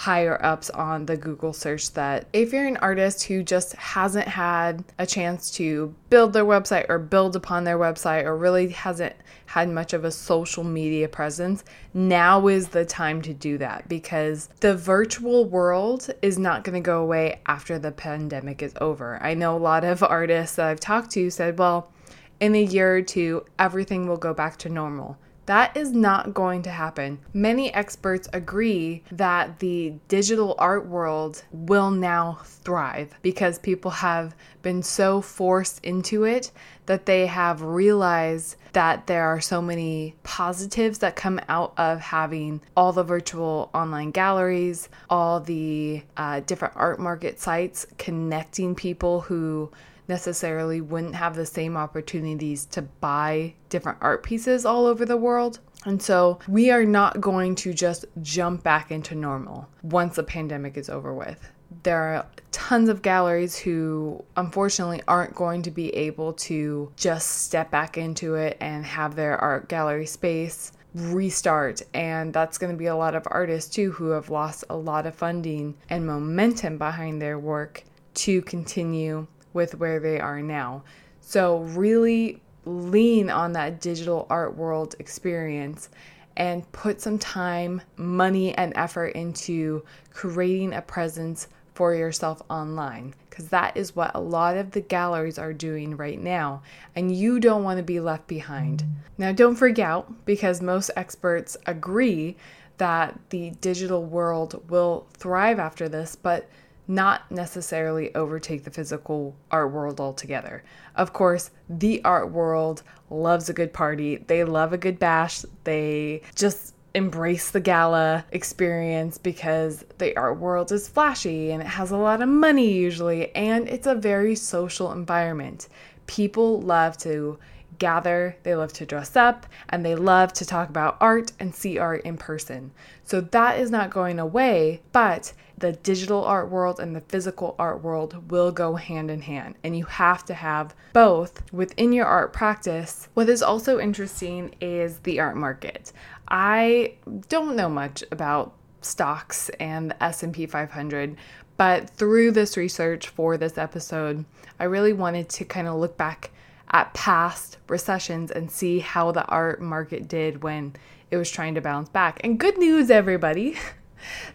higher 0.00 0.42
ups 0.42 0.70
on 0.70 1.04
the 1.04 1.14
Google 1.14 1.52
search 1.52 1.92
that 1.92 2.26
if 2.32 2.54
you're 2.54 2.64
an 2.64 2.78
artist 2.78 3.24
who 3.24 3.42
just 3.42 3.74
hasn't 3.74 4.26
had 4.26 4.82
a 4.98 5.04
chance 5.04 5.50
to 5.50 5.94
build 6.08 6.32
their 6.32 6.46
website 6.46 6.86
or 6.88 6.98
build 6.98 7.36
upon 7.36 7.64
their 7.64 7.78
website 7.78 8.24
or 8.24 8.34
really 8.34 8.68
hasn't 8.70 9.14
had 9.44 9.68
much 9.68 9.92
of 9.92 10.06
a 10.06 10.10
social 10.10 10.64
media 10.64 11.06
presence, 11.06 11.64
now 11.92 12.46
is 12.46 12.68
the 12.68 12.82
time 12.82 13.20
to 13.20 13.34
do 13.34 13.58
that 13.58 13.86
because 13.90 14.48
the 14.60 14.74
virtual 14.74 15.44
world 15.44 16.08
is 16.22 16.38
not 16.38 16.64
going 16.64 16.82
to 16.82 16.86
go 16.86 17.02
away 17.02 17.38
after 17.44 17.78
the 17.78 17.92
pandemic 17.92 18.62
is 18.62 18.72
over. 18.80 19.22
I 19.22 19.34
know 19.34 19.54
a 19.54 19.58
lot 19.58 19.84
of 19.84 20.02
artists 20.02 20.56
that 20.56 20.68
I've 20.68 20.80
talked 20.80 21.10
to 21.10 21.28
said, 21.28 21.58
well, 21.58 21.92
in 22.40 22.54
a 22.54 22.62
year 22.62 22.96
or 22.96 23.02
two, 23.02 23.44
everything 23.58 24.08
will 24.08 24.16
go 24.16 24.32
back 24.32 24.56
to 24.60 24.70
normal. 24.70 25.18
That 25.50 25.76
is 25.76 25.90
not 25.90 26.32
going 26.32 26.62
to 26.62 26.70
happen. 26.70 27.18
Many 27.34 27.74
experts 27.74 28.28
agree 28.32 29.02
that 29.10 29.58
the 29.58 29.94
digital 30.06 30.54
art 30.60 30.86
world 30.86 31.42
will 31.50 31.90
now 31.90 32.38
thrive 32.44 33.12
because 33.20 33.58
people 33.58 33.90
have 33.90 34.36
been 34.62 34.84
so 34.84 35.20
forced 35.20 35.84
into 35.84 36.22
it 36.22 36.52
that 36.86 37.06
they 37.06 37.26
have 37.26 37.62
realized 37.62 38.58
that 38.74 39.08
there 39.08 39.24
are 39.24 39.40
so 39.40 39.60
many 39.60 40.14
positives 40.22 40.98
that 40.98 41.16
come 41.16 41.40
out 41.48 41.74
of 41.76 41.98
having 41.98 42.60
all 42.76 42.92
the 42.92 43.02
virtual 43.02 43.70
online 43.74 44.12
galleries, 44.12 44.88
all 45.08 45.40
the 45.40 46.00
uh, 46.16 46.38
different 46.46 46.76
art 46.76 47.00
market 47.00 47.40
sites 47.40 47.88
connecting 47.98 48.76
people 48.76 49.22
who 49.22 49.68
necessarily 50.10 50.80
wouldn't 50.82 51.14
have 51.14 51.34
the 51.34 51.46
same 51.46 51.76
opportunities 51.76 52.66
to 52.66 52.82
buy 52.82 53.54
different 53.70 53.96
art 54.02 54.22
pieces 54.22 54.66
all 54.66 54.84
over 54.84 55.06
the 55.06 55.16
world. 55.16 55.60
And 55.86 56.02
so 56.02 56.40
we 56.46 56.70
are 56.70 56.84
not 56.84 57.20
going 57.20 57.54
to 57.56 57.72
just 57.72 58.04
jump 58.20 58.62
back 58.62 58.90
into 58.90 59.14
normal 59.14 59.68
once 59.82 60.16
the 60.16 60.22
pandemic 60.22 60.76
is 60.76 60.90
over 60.90 61.14
with. 61.14 61.50
There 61.84 62.02
are 62.02 62.26
tons 62.50 62.88
of 62.88 63.00
galleries 63.00 63.56
who 63.56 64.22
unfortunately 64.36 65.00
aren't 65.08 65.34
going 65.34 65.62
to 65.62 65.70
be 65.70 65.94
able 65.94 66.32
to 66.34 66.92
just 66.96 67.42
step 67.44 67.70
back 67.70 67.96
into 67.96 68.34
it 68.34 68.58
and 68.60 68.84
have 68.84 69.14
their 69.14 69.38
art 69.38 69.68
gallery 69.68 70.06
space 70.06 70.72
restart 70.92 71.82
and 71.94 72.34
that's 72.34 72.58
going 72.58 72.72
to 72.72 72.76
be 72.76 72.86
a 72.86 72.96
lot 72.96 73.14
of 73.14 73.22
artists 73.30 73.72
too 73.72 73.92
who 73.92 74.08
have 74.08 74.28
lost 74.28 74.64
a 74.68 74.76
lot 74.76 75.06
of 75.06 75.14
funding 75.14 75.72
and 75.88 76.04
momentum 76.04 76.76
behind 76.78 77.22
their 77.22 77.38
work 77.38 77.84
to 78.12 78.42
continue 78.42 79.24
with 79.52 79.74
where 79.76 80.00
they 80.00 80.20
are 80.20 80.42
now. 80.42 80.82
So, 81.20 81.58
really 81.58 82.40
lean 82.64 83.30
on 83.30 83.52
that 83.52 83.80
digital 83.80 84.26
art 84.30 84.56
world 84.56 84.94
experience 84.98 85.88
and 86.36 86.70
put 86.72 87.00
some 87.00 87.18
time, 87.18 87.82
money, 87.96 88.54
and 88.54 88.72
effort 88.76 89.08
into 89.08 89.84
creating 90.12 90.72
a 90.72 90.82
presence 90.82 91.48
for 91.74 91.94
yourself 91.94 92.42
online 92.50 93.14
because 93.30 93.48
that 93.48 93.76
is 93.76 93.96
what 93.96 94.10
a 94.14 94.20
lot 94.20 94.56
of 94.56 94.72
the 94.72 94.80
galleries 94.80 95.38
are 95.38 95.52
doing 95.52 95.96
right 95.96 96.20
now, 96.20 96.62
and 96.96 97.14
you 97.16 97.40
don't 97.40 97.64
want 97.64 97.78
to 97.78 97.82
be 97.82 98.00
left 98.00 98.26
behind. 98.26 98.84
Now, 99.16 99.32
don't 99.32 99.54
freak 99.54 99.78
out 99.78 100.26
because 100.26 100.60
most 100.60 100.90
experts 100.96 101.56
agree 101.66 102.36
that 102.78 103.18
the 103.30 103.50
digital 103.60 104.04
world 104.04 104.68
will 104.68 105.06
thrive 105.14 105.58
after 105.58 105.88
this, 105.88 106.16
but 106.16 106.48
not 106.90 107.30
necessarily 107.30 108.12
overtake 108.16 108.64
the 108.64 108.70
physical 108.70 109.36
art 109.52 109.70
world 109.70 110.00
altogether. 110.00 110.64
Of 110.96 111.12
course, 111.12 111.52
the 111.68 112.02
art 112.04 112.32
world 112.32 112.82
loves 113.10 113.48
a 113.48 113.52
good 113.52 113.72
party. 113.72 114.16
They 114.16 114.42
love 114.42 114.72
a 114.72 114.78
good 114.78 114.98
bash. 114.98 115.44
They 115.62 116.22
just 116.34 116.74
embrace 116.94 117.52
the 117.52 117.60
gala 117.60 118.24
experience 118.32 119.18
because 119.18 119.84
the 119.98 120.16
art 120.16 120.40
world 120.40 120.72
is 120.72 120.88
flashy 120.88 121.52
and 121.52 121.62
it 121.62 121.68
has 121.68 121.92
a 121.92 121.96
lot 121.96 122.20
of 122.20 122.28
money 122.28 122.72
usually 122.72 123.32
and 123.36 123.68
it's 123.68 123.86
a 123.86 123.94
very 123.94 124.34
social 124.34 124.90
environment. 124.90 125.68
People 126.08 126.60
love 126.60 126.98
to 126.98 127.38
gather, 127.78 128.36
they 128.42 128.56
love 128.56 128.72
to 128.72 128.84
dress 128.84 129.14
up, 129.14 129.46
and 129.68 129.86
they 129.86 129.94
love 129.94 130.32
to 130.32 130.44
talk 130.44 130.68
about 130.68 130.96
art 131.00 131.30
and 131.38 131.54
see 131.54 131.78
art 131.78 132.02
in 132.02 132.16
person. 132.16 132.72
So 133.04 133.20
that 133.20 133.60
is 133.60 133.70
not 133.70 133.90
going 133.90 134.18
away, 134.18 134.82
but 134.90 135.32
the 135.60 135.72
digital 135.72 136.24
art 136.24 136.50
world 136.50 136.80
and 136.80 136.94
the 136.94 137.00
physical 137.02 137.54
art 137.58 137.82
world 137.82 138.30
will 138.30 138.50
go 138.50 138.74
hand 138.74 139.10
in 139.10 139.22
hand, 139.22 139.54
and 139.62 139.76
you 139.76 139.84
have 139.84 140.24
to 140.24 140.34
have 140.34 140.74
both 140.92 141.52
within 141.52 141.92
your 141.92 142.06
art 142.06 142.32
practice. 142.32 143.08
What 143.14 143.28
is 143.28 143.42
also 143.42 143.78
interesting 143.78 144.54
is 144.60 144.98
the 144.98 145.20
art 145.20 145.36
market. 145.36 145.92
I 146.28 146.94
don't 147.28 147.56
know 147.56 147.68
much 147.68 148.02
about 148.10 148.54
stocks 148.80 149.48
and 149.60 149.90
the 149.90 150.02
S&P 150.02 150.46
500, 150.46 151.16
but 151.56 151.90
through 151.90 152.32
this 152.32 152.56
research 152.56 153.08
for 153.08 153.36
this 153.36 153.58
episode, 153.58 154.24
I 154.58 154.64
really 154.64 154.92
wanted 154.92 155.28
to 155.30 155.44
kind 155.44 155.68
of 155.68 155.76
look 155.76 155.96
back 155.96 156.30
at 156.72 156.94
past 156.94 157.58
recessions 157.68 158.30
and 158.30 158.50
see 158.50 158.78
how 158.78 159.12
the 159.12 159.24
art 159.26 159.60
market 159.60 160.08
did 160.08 160.42
when 160.42 160.74
it 161.10 161.16
was 161.16 161.30
trying 161.30 161.54
to 161.56 161.60
bounce 161.60 161.88
back. 161.88 162.20
And 162.22 162.38
good 162.38 162.58
news 162.58 162.90
everybody, 162.90 163.56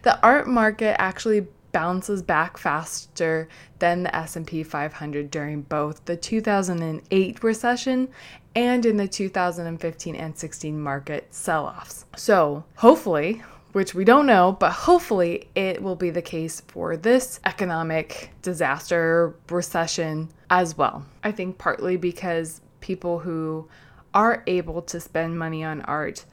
the 0.02 0.20
art 0.22 0.48
market 0.48 1.00
actually 1.00 1.46
bounces 1.72 2.22
back 2.22 2.56
faster 2.56 3.48
than 3.80 4.02
the 4.02 4.16
S&P 4.16 4.62
500 4.62 5.30
during 5.30 5.60
both 5.62 6.04
the 6.06 6.16
2008 6.16 7.42
recession 7.42 8.08
and 8.54 8.86
in 8.86 8.96
the 8.96 9.06
2015 9.06 10.16
and 10.16 10.38
16 10.38 10.80
market 10.80 11.34
sell-offs. 11.34 12.06
So, 12.16 12.64
hopefully, 12.76 13.42
which 13.72 13.94
we 13.94 14.06
don't 14.06 14.24
know, 14.24 14.56
but 14.58 14.72
hopefully 14.72 15.50
it 15.54 15.82
will 15.82 15.96
be 15.96 16.08
the 16.08 16.22
case 16.22 16.62
for 16.66 16.96
this 16.96 17.40
economic 17.44 18.30
disaster 18.40 19.36
recession 19.50 20.30
as 20.48 20.78
well. 20.78 21.04
I 21.22 21.30
think 21.30 21.58
partly 21.58 21.98
because 21.98 22.62
people 22.80 23.18
who 23.18 23.68
are 24.14 24.42
able 24.46 24.80
to 24.80 24.98
spend 24.98 25.38
money 25.38 25.62
on 25.62 25.82
art 25.82 26.24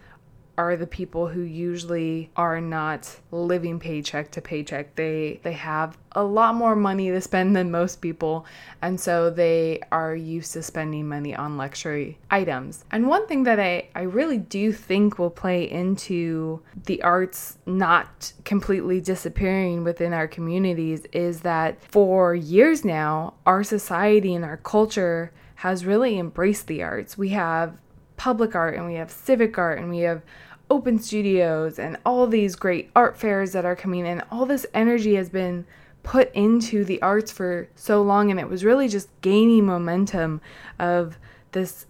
are 0.58 0.76
the 0.76 0.88
people 0.88 1.28
who 1.28 1.42
usually 1.42 2.30
are 2.36 2.62
not 2.62 3.20
living 3.32 3.80
paycheck 3.80 4.32
to 4.32 4.42
paycheck. 4.42 4.96
They 4.96 5.40
they 5.44 5.54
have 5.54 5.98
a 6.12 6.24
lot 6.24 6.56
more 6.56 6.76
money 6.76 7.10
to 7.10 7.22
spend 7.22 7.56
than 7.56 7.72
most 7.72 8.02
people, 8.02 8.46
and 8.82 9.00
so 9.00 9.30
they 9.30 9.82
are 9.92 10.16
used 10.16 10.54
to 10.54 10.62
spending 10.62 11.08
money 11.08 11.36
on 11.36 11.58
luxury 11.58 12.20
items. 12.30 12.86
And 12.92 13.08
one 13.08 13.28
thing 13.28 13.44
that 13.44 13.60
I, 13.60 13.90
I 13.96 14.04
really 14.04 14.38
do 14.38 14.72
think 14.72 15.18
will 15.18 15.32
play 15.32 15.70
into 15.70 16.62
the 16.86 17.02
arts 17.02 17.58
not 17.66 18.34
completely 18.46 19.02
disappearing 19.02 19.84
within 19.84 20.14
our 20.14 20.28
communities 20.28 21.06
is 21.12 21.42
that 21.42 21.84
for 21.92 22.36
years 22.36 22.86
now, 22.86 23.34
our 23.46 23.64
society 23.64 24.36
and 24.36 24.46
our 24.46 24.58
culture 24.58 25.32
has 25.56 25.86
really 25.86 26.20
embraced 26.20 26.68
the 26.68 26.84
arts. 26.84 27.18
We 27.18 27.30
have 27.30 27.80
public 28.17 28.55
art 28.55 28.75
and 28.75 28.86
we 28.86 28.96
have 28.96 29.12
civic 29.12 29.58
art 29.58 29.79
and 29.79 29.89
we 29.89 30.00
have 30.00 30.22
open 30.70 30.98
studios 31.00 31.77
and 31.77 31.98
all 32.05 32.27
these 32.27 32.55
great 32.55 32.89
art 32.96 33.17
fairs 33.17 33.51
that 33.51 33.65
are 33.65 33.75
coming 33.75 34.05
in. 34.05 34.22
All 34.32 34.46
this 34.46 34.65
energy 34.74 35.15
has 35.15 35.29
been 35.29 35.65
put 36.03 36.34
into 36.34 36.84
the 36.84 37.01
arts 37.01 37.32
for 37.32 37.70
so 37.75 38.01
long 38.01 38.29
and 38.29 38.39
it 38.39 38.50
was 38.50 38.65
really 38.65 38.88
just 38.88 39.10
gaining 39.22 39.65
momentum 39.65 40.41
of 40.79 41.17
this 41.51 41.86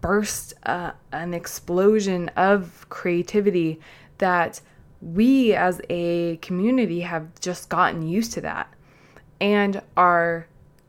burst 0.00 0.54
uh, 0.64 0.92
an 1.12 1.34
explosion 1.34 2.28
of 2.36 2.86
creativity 2.88 3.80
that 4.18 4.60
we 5.00 5.52
as 5.52 5.80
a 5.90 6.36
community 6.38 7.00
have 7.00 7.28
just 7.40 7.68
gotten 7.68 8.06
used 8.06 8.32
to 8.32 8.40
that 8.40 8.72
and 9.40 9.82
our 9.96 10.46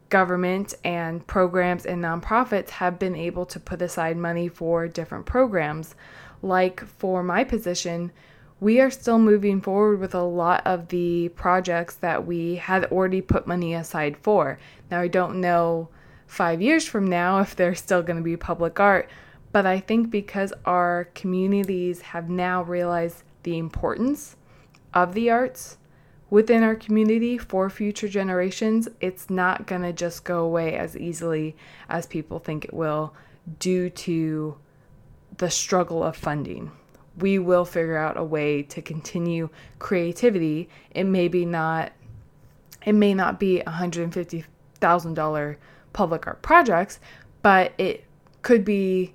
government 0.09 0.73
and 0.83 1.25
programs 1.27 1.85
and 1.85 2.03
nonprofits 2.03 2.69
have 2.69 2.99
been 2.99 3.15
able 3.15 3.45
to 3.47 3.59
put 3.59 3.81
aside 3.81 4.17
money 4.17 4.47
for 4.47 4.87
different 4.87 5.25
programs. 5.25 5.95
Like 6.41 6.85
for 6.85 7.23
my 7.23 7.43
position, 7.43 8.11
we 8.59 8.79
are 8.79 8.91
still 8.91 9.19
moving 9.19 9.61
forward 9.61 9.99
with 9.99 10.15
a 10.15 10.23
lot 10.23 10.65
of 10.65 10.87
the 10.87 11.29
projects 11.29 11.95
that 11.95 12.25
we 12.25 12.55
had 12.55 12.85
already 12.85 13.21
put 13.21 13.47
money 13.47 13.73
aside 13.73 14.17
for. 14.17 14.57
Now, 14.89 15.01
I 15.01 15.07
don't 15.07 15.41
know 15.41 15.89
five 16.27 16.61
years 16.61 16.85
from 16.85 17.07
now 17.07 17.39
if 17.41 17.55
they're 17.55 17.75
still 17.75 18.01
going 18.01 18.17
to 18.17 18.23
be 18.23 18.37
public 18.37 18.79
art, 18.79 19.09
but 19.51 19.65
I 19.65 19.79
think 19.79 20.09
because 20.09 20.53
our 20.65 21.09
communities 21.15 22.01
have 22.01 22.29
now 22.29 22.63
realized 22.63 23.23
the 23.43 23.57
importance 23.57 24.35
of 24.93 25.13
the 25.13 25.29
arts 25.29 25.77
within 26.35 26.63
our 26.63 26.75
community 26.75 27.37
for 27.37 27.69
future 27.69 28.09
generations, 28.09 28.89
it's 28.99 29.29
not 29.29 29.65
going 29.65 29.81
to 29.81 29.93
just 29.93 30.25
go 30.25 30.43
away 30.43 30.75
as 30.75 30.97
easily 30.97 31.55
as 31.87 32.05
people 32.05 32.39
think 32.39 32.65
it 32.65 32.73
will 32.73 33.13
due 33.57 33.89
to 33.89 34.57
the 35.37 35.49
struggle 35.49 36.03
of 36.03 36.13
funding. 36.13 36.69
We 37.19 37.39
will 37.39 37.63
figure 37.63 37.95
out 37.95 38.17
a 38.17 38.23
way 38.25 38.63
to 38.63 38.81
continue 38.81 39.47
creativity. 39.79 40.67
It 40.91 41.05
may 41.05 41.29
be 41.29 41.45
not 41.45 41.93
it 42.85 42.91
may 42.91 43.13
not 43.13 43.39
be 43.39 43.63
$150,000 43.65 45.55
public 45.93 46.27
art 46.27 46.41
projects, 46.41 46.99
but 47.43 47.71
it 47.77 48.03
could 48.41 48.65
be 48.65 49.13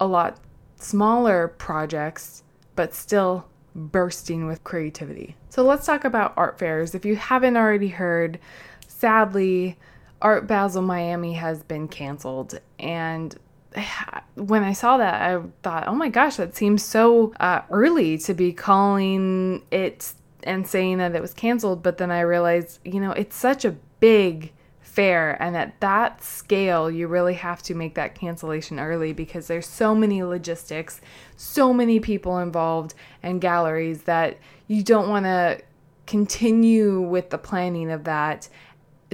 a 0.00 0.08
lot 0.08 0.40
smaller 0.74 1.46
projects 1.46 2.42
but 2.74 2.92
still 2.94 3.46
bursting 3.78 4.46
with 4.46 4.64
creativity. 4.64 5.36
So 5.48 5.62
let's 5.62 5.86
talk 5.86 6.04
about 6.04 6.34
art 6.36 6.58
fairs. 6.58 6.94
If 6.94 7.04
you 7.04 7.16
haven't 7.16 7.56
already 7.56 7.88
heard, 7.88 8.38
sadly, 8.86 9.78
Art 10.20 10.46
Basel 10.46 10.82
Miami 10.82 11.34
has 11.34 11.62
been 11.62 11.88
canceled. 11.88 12.60
And 12.78 13.36
when 14.34 14.64
I 14.64 14.72
saw 14.72 14.98
that, 14.98 15.22
I 15.22 15.42
thought, 15.62 15.86
oh 15.86 15.94
my 15.94 16.08
gosh, 16.08 16.36
that 16.36 16.56
seems 16.56 16.84
so 16.84 17.32
uh, 17.40 17.62
early 17.70 18.18
to 18.18 18.34
be 18.34 18.52
calling 18.52 19.62
it 19.70 20.12
and 20.42 20.66
saying 20.66 20.98
that 20.98 21.14
it 21.14 21.22
was 21.22 21.34
canceled. 21.34 21.82
But 21.82 21.98
then 21.98 22.10
I 22.10 22.20
realized, 22.20 22.80
you 22.84 23.00
know, 23.00 23.12
it's 23.12 23.36
such 23.36 23.64
a 23.64 23.76
big 24.00 24.52
fair 24.98 25.40
and 25.40 25.56
at 25.56 25.78
that 25.78 26.24
scale 26.24 26.90
you 26.90 27.06
really 27.06 27.34
have 27.34 27.62
to 27.62 27.72
make 27.72 27.94
that 27.94 28.16
cancellation 28.16 28.80
early 28.80 29.12
because 29.12 29.46
there's 29.46 29.66
so 29.66 29.94
many 29.94 30.24
logistics 30.24 31.00
so 31.36 31.72
many 31.72 32.00
people 32.00 32.38
involved 32.38 32.94
and 33.22 33.40
galleries 33.40 34.02
that 34.02 34.36
you 34.66 34.82
don't 34.82 35.08
want 35.08 35.24
to 35.24 35.56
continue 36.08 37.00
with 37.00 37.30
the 37.30 37.38
planning 37.38 37.92
of 37.92 38.02
that 38.02 38.48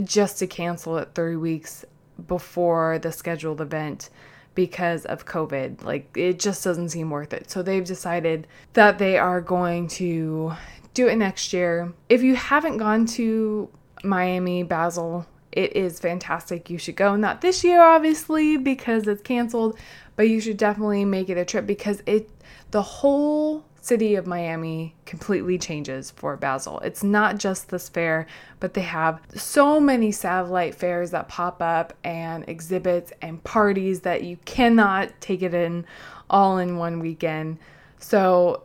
just 0.02 0.38
to 0.38 0.46
cancel 0.46 0.96
it 0.96 1.10
3 1.14 1.36
weeks 1.36 1.84
before 2.28 2.98
the 2.98 3.12
scheduled 3.12 3.60
event 3.60 4.08
because 4.54 5.04
of 5.04 5.26
COVID. 5.26 5.82
Like 5.82 6.16
it 6.16 6.38
just 6.38 6.62
doesn't 6.64 6.90
seem 6.90 7.10
worth 7.10 7.32
it. 7.32 7.50
So 7.50 7.62
they've 7.62 7.84
decided 7.84 8.46
that 8.74 8.98
they 8.98 9.18
are 9.18 9.40
going 9.40 9.88
to 9.88 10.52
do 10.94 11.08
it 11.08 11.16
next 11.16 11.52
year. 11.52 11.92
If 12.08 12.22
you 12.22 12.36
haven't 12.36 12.78
gone 12.78 13.06
to 13.06 13.68
Miami, 14.02 14.62
Basel, 14.62 15.26
it 15.54 15.76
is 15.76 16.00
fantastic. 16.00 16.68
You 16.68 16.78
should 16.78 16.96
go. 16.96 17.14
Not 17.14 17.40
this 17.40 17.62
year, 17.62 17.80
obviously, 17.80 18.56
because 18.56 19.06
it's 19.06 19.22
canceled, 19.22 19.78
but 20.16 20.28
you 20.28 20.40
should 20.40 20.56
definitely 20.56 21.04
make 21.04 21.28
it 21.28 21.38
a 21.38 21.44
trip 21.44 21.64
because 21.66 22.02
it 22.06 22.28
the 22.72 22.82
whole 22.82 23.64
city 23.80 24.16
of 24.16 24.26
Miami 24.26 24.94
completely 25.06 25.58
changes 25.58 26.10
for 26.10 26.36
Basel. 26.36 26.80
It's 26.80 27.04
not 27.04 27.38
just 27.38 27.68
this 27.68 27.88
fair, 27.88 28.26
but 28.58 28.74
they 28.74 28.80
have 28.80 29.20
so 29.34 29.78
many 29.78 30.10
satellite 30.10 30.74
fairs 30.74 31.12
that 31.12 31.28
pop 31.28 31.62
up 31.62 31.92
and 32.02 32.48
exhibits 32.48 33.12
and 33.22 33.44
parties 33.44 34.00
that 34.00 34.24
you 34.24 34.38
cannot 34.44 35.12
take 35.20 35.42
it 35.42 35.54
in 35.54 35.86
all 36.28 36.58
in 36.58 36.78
one 36.78 36.98
weekend. 36.98 37.58
So 38.00 38.64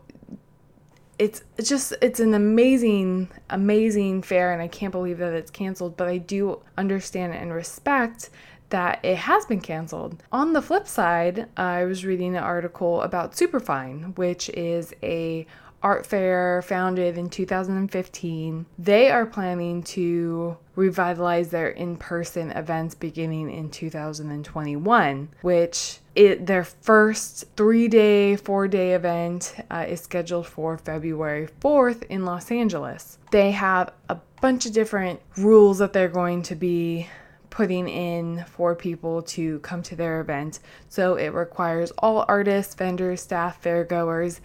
it's 1.19 1.43
just 1.61 1.93
it's 2.01 2.19
an 2.19 2.33
amazing 2.33 3.29
amazing 3.49 4.21
fair 4.21 4.51
and 4.53 4.61
i 4.61 4.67
can't 4.67 4.91
believe 4.91 5.17
that 5.17 5.33
it's 5.33 5.51
canceled 5.51 5.95
but 5.97 6.07
i 6.07 6.17
do 6.17 6.61
understand 6.77 7.33
and 7.33 7.53
respect 7.53 8.29
that 8.69 8.99
it 9.03 9.17
has 9.17 9.45
been 9.45 9.61
canceled. 9.61 10.21
On 10.31 10.53
the 10.53 10.61
flip 10.61 10.87
side, 10.87 11.47
I 11.57 11.85
was 11.85 12.05
reading 12.05 12.35
an 12.35 12.43
article 12.43 13.01
about 13.01 13.35
Superfine, 13.35 14.15
which 14.15 14.49
is 14.49 14.93
a 15.01 15.45
art 15.81 16.05
fair 16.05 16.61
founded 16.61 17.17
in 17.17 17.29
2015. 17.29 18.65
They 18.77 19.11
are 19.11 19.25
planning 19.25 19.83
to 19.83 20.57
revitalize 20.75 21.49
their 21.49 21.69
in-person 21.69 22.51
events 22.51 22.95
beginning 22.95 23.51
in 23.51 23.69
2021, 23.69 25.29
which 25.41 25.99
it, 26.15 26.45
their 26.45 26.63
first 26.63 27.45
three-day, 27.55 28.35
four-day 28.37 28.93
event 28.93 29.55
uh, 29.69 29.85
is 29.87 30.01
scheduled 30.01 30.47
for 30.47 30.77
February 30.77 31.47
4th 31.61 32.03
in 32.03 32.25
Los 32.25 32.51
Angeles. 32.51 33.17
They 33.31 33.51
have 33.51 33.91
a 34.07 34.17
bunch 34.41 34.65
of 34.65 34.73
different 34.73 35.19
rules 35.37 35.79
that 35.79 35.93
they're 35.93 36.07
going 36.07 36.43
to 36.43 36.55
be 36.55 37.07
putting 37.49 37.89
in 37.89 38.45
for 38.45 38.75
people 38.75 39.21
to 39.21 39.59
come 39.59 39.81
to 39.83 39.95
their 39.95 40.21
event. 40.21 40.59
So 40.87 41.15
it 41.15 41.29
requires 41.29 41.91
all 41.97 42.23
artists, 42.27 42.75
vendors, 42.75 43.21
staff, 43.21 43.61
fairgoers, 43.61 44.39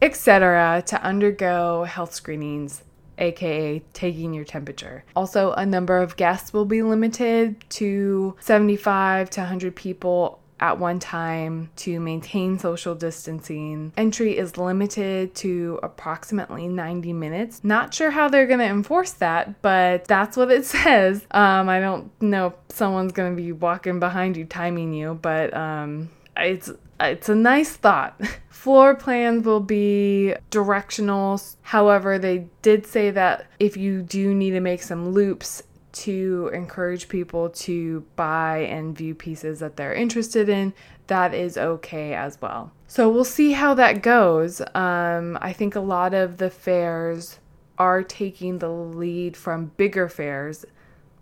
etc., 0.00 0.82
to 0.86 1.02
undergo 1.02 1.84
health 1.84 2.14
screenings, 2.14 2.82
aka 3.18 3.82
taking 3.92 4.34
your 4.34 4.44
temperature. 4.44 5.04
Also, 5.14 5.52
a 5.52 5.64
number 5.64 5.98
of 5.98 6.16
guests 6.16 6.52
will 6.52 6.64
be 6.64 6.82
limited 6.82 7.68
to 7.70 8.36
75 8.40 9.30
to 9.30 9.40
100 9.40 9.74
people 9.76 10.40
at 10.60 10.78
one 10.78 10.98
time 10.98 11.68
to 11.76 12.00
maintain 12.00 12.58
social 12.58 12.94
distancing. 12.94 13.92
Entry 13.96 14.38
is 14.38 14.56
limited 14.56 15.34
to 15.34 15.78
approximately 15.82 16.68
90 16.68 17.12
minutes. 17.12 17.62
Not 17.62 17.92
sure 17.92 18.10
how 18.10 18.28
they're 18.28 18.46
going 18.46 18.60
to 18.60 18.66
enforce 18.66 19.12
that, 19.14 19.60
but 19.62 20.06
that's 20.06 20.36
what 20.36 20.50
it 20.50 20.64
says. 20.64 21.26
Um, 21.32 21.68
I 21.68 21.80
don't 21.80 22.10
know 22.22 22.46
if 22.48 22.54
someone's 22.68 23.12
going 23.12 23.36
to 23.36 23.42
be 23.42 23.52
walking 23.52 24.00
behind 24.00 24.36
you 24.36 24.44
timing 24.44 24.94
you, 24.94 25.18
but 25.20 25.54
um, 25.54 26.08
it's 26.36 26.70
it's 27.00 27.28
a 27.28 27.34
nice 27.34 27.76
thought. 27.76 28.20
Floor 28.48 28.94
plans 28.94 29.44
will 29.44 29.60
be 29.60 30.34
directional. 30.50 31.40
However, 31.62 32.18
they 32.18 32.48
did 32.62 32.86
say 32.86 33.10
that 33.10 33.46
if 33.58 33.76
you 33.76 34.02
do 34.02 34.34
need 34.34 34.52
to 34.52 34.60
make 34.60 34.82
some 34.82 35.10
loops 35.10 35.62
to 35.92 36.50
encourage 36.52 37.08
people 37.08 37.50
to 37.50 38.04
buy 38.16 38.58
and 38.58 38.96
view 38.96 39.14
pieces 39.14 39.60
that 39.60 39.76
they're 39.76 39.94
interested 39.94 40.48
in, 40.48 40.72
that 41.06 41.34
is 41.34 41.56
okay 41.56 42.14
as 42.14 42.40
well. 42.40 42.72
So 42.86 43.08
we'll 43.08 43.24
see 43.24 43.52
how 43.52 43.74
that 43.74 44.02
goes. 44.02 44.60
Um, 44.74 45.38
I 45.40 45.52
think 45.52 45.76
a 45.76 45.80
lot 45.80 46.14
of 46.14 46.38
the 46.38 46.50
fairs 46.50 47.38
are 47.78 48.02
taking 48.02 48.58
the 48.58 48.70
lead 48.70 49.36
from 49.36 49.72
bigger 49.76 50.08
fairs. 50.08 50.64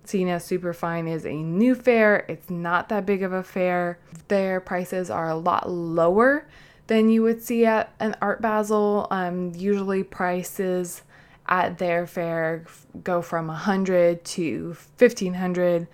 As 0.04 0.44
Superfine 0.44 1.08
is 1.08 1.24
a 1.24 1.32
new 1.32 1.74
fair, 1.74 2.26
it's 2.28 2.50
not 2.50 2.88
that 2.90 3.06
big 3.06 3.22
of 3.22 3.32
a 3.32 3.42
fair. 3.42 3.98
Their 4.28 4.60
prices 4.60 5.10
are 5.10 5.30
a 5.30 5.36
lot 5.36 5.70
lower 5.70 6.46
than 6.88 7.08
you 7.08 7.22
would 7.22 7.42
see 7.42 7.64
at 7.64 7.94
an 7.98 8.16
Art 8.20 8.42
Basel. 8.42 9.06
Um, 9.10 9.52
usually, 9.54 10.02
prices 10.02 11.02
at 11.48 11.78
their 11.78 12.06
fair 12.06 12.64
go 13.02 13.22
from 13.22 13.46
100 13.48 14.24
to 14.24 14.76
1500 14.98 15.88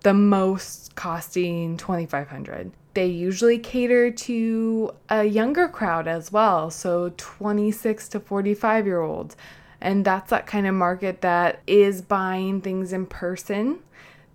the 0.00 0.14
most 0.14 0.94
costing 0.94 1.76
2500 1.76 2.72
they 2.94 3.06
usually 3.06 3.58
cater 3.58 4.10
to 4.10 4.90
a 5.10 5.24
younger 5.24 5.68
crowd 5.68 6.08
as 6.08 6.32
well 6.32 6.70
so 6.70 7.12
26 7.16 8.08
to 8.08 8.20
45 8.20 8.86
year 8.86 9.02
olds 9.02 9.36
and 9.84 10.04
that's 10.04 10.30
that 10.30 10.46
kind 10.46 10.66
of 10.66 10.74
market 10.74 11.20
that 11.20 11.60
is 11.66 12.02
buying 12.02 12.60
things 12.60 12.92
in 12.92 13.06
person 13.06 13.78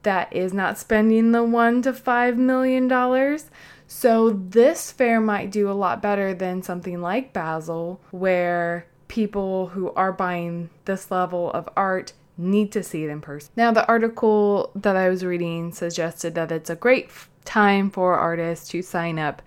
that 0.04 0.32
is 0.32 0.54
not 0.54 0.78
spending 0.78 1.34
the 1.34 1.44
1 1.44 1.82
to 1.82 1.94
5 1.94 2.38
million 2.38 2.88
dollars 2.88 3.50
so 3.92 4.30
this 4.30 4.92
fair 4.92 5.20
might 5.20 5.52
do 5.52 5.70
a 5.70 5.74
lot 5.74 6.00
better 6.00 6.34
than 6.34 6.62
something 6.62 7.02
like 7.02 7.34
Basel 7.34 8.00
where 8.12 8.86
people 9.08 9.70
who 9.70 9.92
are 9.94 10.14
buying 10.14 10.70
this 10.86 11.10
level 11.10 11.52
of 11.52 11.68
art 11.76 12.14
need 12.38 12.72
to 12.72 12.84
see 12.84 13.04
it 13.04 13.10
in 13.10 13.20
person. 13.20 13.50
Now, 13.56 13.72
the 13.72 13.88
article 13.88 14.72
that 14.76 14.96
I 14.96 15.10
was 15.10 15.26
reading 15.26 15.72
suggested 15.74 16.36
that 16.36 16.52
it's 16.52 16.70
a 16.70 16.76
great 16.76 17.10
time 17.44 17.90
for 17.90 18.14
artists 18.16 18.70
to 18.70 18.84
sign 18.84 19.18
up 19.18 19.42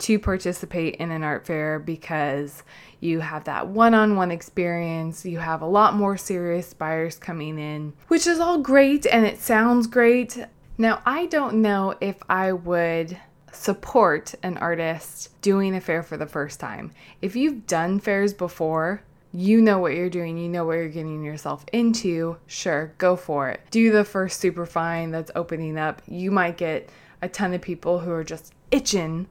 to 0.00 0.18
participate 0.18 0.96
in 0.96 1.10
an 1.10 1.22
art 1.22 1.46
fair 1.46 1.78
because 1.78 2.62
you 3.00 3.20
have 3.20 3.44
that 3.44 3.68
one 3.68 3.94
on 3.94 4.16
one 4.16 4.30
experience. 4.30 5.24
You 5.24 5.38
have 5.38 5.62
a 5.62 5.66
lot 5.66 5.94
more 5.94 6.16
serious 6.16 6.74
buyers 6.74 7.18
coming 7.18 7.58
in, 7.58 7.92
which 8.08 8.26
is 8.26 8.40
all 8.40 8.58
great 8.58 9.06
and 9.06 9.24
it 9.24 9.38
sounds 9.38 9.86
great. 9.86 10.38
Now, 10.78 11.02
I 11.04 11.26
don't 11.26 11.62
know 11.62 11.94
if 12.00 12.16
I 12.28 12.52
would 12.52 13.18
support 13.52 14.34
an 14.42 14.56
artist 14.58 15.40
doing 15.42 15.74
a 15.74 15.80
fair 15.80 16.02
for 16.02 16.16
the 16.16 16.26
first 16.26 16.60
time. 16.60 16.92
If 17.20 17.36
you've 17.36 17.66
done 17.66 18.00
fairs 18.00 18.32
before, 18.32 19.02
you 19.32 19.60
know 19.60 19.78
what 19.78 19.94
you're 19.94 20.10
doing, 20.10 20.38
you 20.38 20.48
know 20.48 20.64
what 20.64 20.74
you're 20.74 20.88
getting 20.88 21.22
yourself 21.22 21.64
into, 21.72 22.36
sure, 22.46 22.94
go 22.98 23.16
for 23.16 23.50
it. 23.50 23.60
Do 23.70 23.92
the 23.92 24.04
first 24.04 24.40
Superfine 24.40 25.10
that's 25.12 25.30
opening 25.36 25.78
up. 25.78 26.02
You 26.06 26.30
might 26.30 26.56
get 26.56 26.88
a 27.22 27.28
ton 27.28 27.54
of 27.54 27.60
people 27.60 28.00
who 28.00 28.10
are 28.10 28.24
just 28.24 28.52
itching 28.70 29.28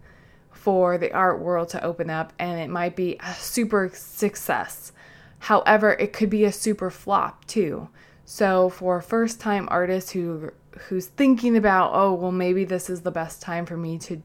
for 0.60 0.98
the 0.98 1.14
art 1.14 1.40
world 1.40 1.70
to 1.70 1.84
open 1.84 2.10
up, 2.10 2.34
and 2.38 2.60
it 2.60 2.70
might 2.70 2.96
be 2.96 3.18
a 3.22 3.34
super 3.34 3.90
success. 3.94 4.92
However, 5.40 5.94
it 5.94 6.12
could 6.12 6.30
be 6.30 6.44
a 6.44 6.52
super 6.52 6.92
flop 6.92 7.46
too. 7.46 7.88
So, 8.26 8.70
for 8.70 9.02
first 9.02 9.40
time 9.40 9.68
artists 9.72 10.12
who 10.12 10.52
who's 10.88 11.08
thinking 11.08 11.56
about, 11.58 11.92
oh, 11.94 12.14
well, 12.14 12.32
maybe 12.32 12.66
this 12.66 12.90
is 12.90 13.02
the 13.02 13.12
best 13.12 13.42
time 13.42 13.66
for 13.66 13.78
me 13.78 13.98
to 14.00 14.22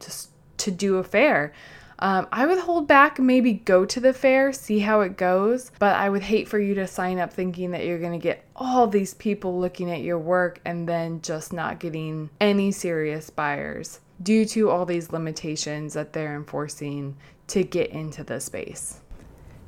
to, 0.00 0.12
to 0.58 0.70
do 0.70 0.96
a 0.96 1.04
fair. 1.04 1.52
Um, 2.00 2.28
I 2.30 2.46
would 2.46 2.58
hold 2.58 2.86
back, 2.86 3.18
maybe 3.18 3.54
go 3.54 3.84
to 3.84 3.98
the 3.98 4.12
fair, 4.12 4.52
see 4.52 4.78
how 4.78 5.00
it 5.00 5.16
goes, 5.16 5.72
but 5.80 5.96
I 5.96 6.08
would 6.08 6.22
hate 6.22 6.46
for 6.46 6.60
you 6.60 6.74
to 6.74 6.86
sign 6.86 7.18
up 7.18 7.32
thinking 7.32 7.72
that 7.72 7.84
you're 7.84 7.98
going 7.98 8.12
to 8.12 8.22
get 8.22 8.44
all 8.54 8.86
these 8.86 9.14
people 9.14 9.58
looking 9.58 9.90
at 9.90 10.02
your 10.02 10.18
work 10.18 10.60
and 10.64 10.88
then 10.88 11.22
just 11.22 11.52
not 11.52 11.80
getting 11.80 12.30
any 12.40 12.70
serious 12.70 13.30
buyers 13.30 13.98
due 14.22 14.44
to 14.44 14.70
all 14.70 14.84
these 14.84 15.12
limitations 15.12 15.94
that 15.94 16.12
they're 16.12 16.34
enforcing 16.34 17.16
to 17.48 17.62
get 17.62 17.90
into 17.90 18.24
the 18.24 18.40
space. 18.40 19.00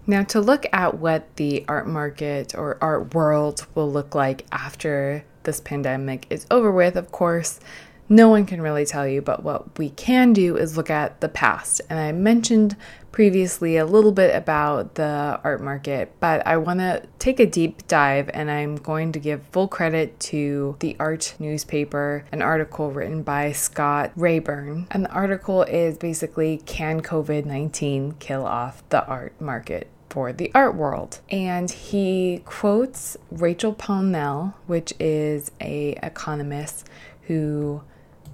Now, 0.07 0.23
to 0.25 0.41
look 0.41 0.67
at 0.73 0.99
what 0.99 1.37
the 1.37 1.65
art 1.69 1.87
market 1.87 2.55
or 2.55 2.79
art 2.81 3.15
world 3.15 3.67
will 3.75 3.91
look 3.91 4.15
like 4.15 4.45
after 4.51 5.25
this 5.45 5.61
pandemic 5.61 6.27
is 6.31 6.47
over 6.51 6.73
with, 6.73 6.97
of 6.97 7.13
course, 7.13 7.61
no 8.11 8.29
one 8.29 8.45
can 8.45 8.61
really 8.61 8.85
tell 8.85 9.07
you, 9.07 9.23
but 9.23 9.45
what 9.45 9.79
we 9.79 9.91
can 9.91 10.33
do 10.33 10.57
is 10.57 10.77
look 10.77 10.91
at 10.91 11.21
the 11.21 11.29
past. 11.29 11.81
And 11.89 11.99
I 11.99 12.11
mentioned 12.11 12.77
previously 13.13 13.77
a 13.77 13.87
little 13.87 14.11
bit 14.11 14.35
about 14.35 14.97
the 14.97 15.41
art 15.45 15.63
market, 15.63 16.13
but 16.19 16.45
I 16.45 16.57
want 16.57 16.81
to 16.81 17.05
take 17.21 17.39
a 17.39 17.47
deep 17.47 17.87
dive 17.87 18.29
and 18.35 18.51
I'm 18.51 18.75
going 18.75 19.13
to 19.13 19.21
give 19.21 19.43
full 19.53 19.69
credit 19.69 20.19
to 20.21 20.77
the 20.81 20.97
art 20.99 21.37
newspaper, 21.39 22.25
an 22.33 22.43
article 22.43 22.91
written 22.91 23.23
by 23.23 23.53
Scott 23.53 24.11
Reyburn. 24.17 24.89
And 24.91 25.05
the 25.05 25.13
article 25.13 25.63
is 25.63 25.97
basically 25.97 26.59
Can 26.67 27.03
COVID 27.03 27.45
19 27.45 28.17
kill 28.19 28.45
off 28.45 28.83
the 28.91 29.07
art 29.07 29.41
market? 29.41 29.89
for 30.09 30.33
the 30.33 30.51
art 30.57 30.75
world. 30.75 31.21
And 31.31 31.71
he 31.71 32.43
quotes 32.45 33.17
Rachel 33.31 33.73
Pownall, 33.73 34.55
which 34.67 34.93
is 34.99 35.53
a 35.61 35.91
economist 36.03 36.89
who 37.29 37.83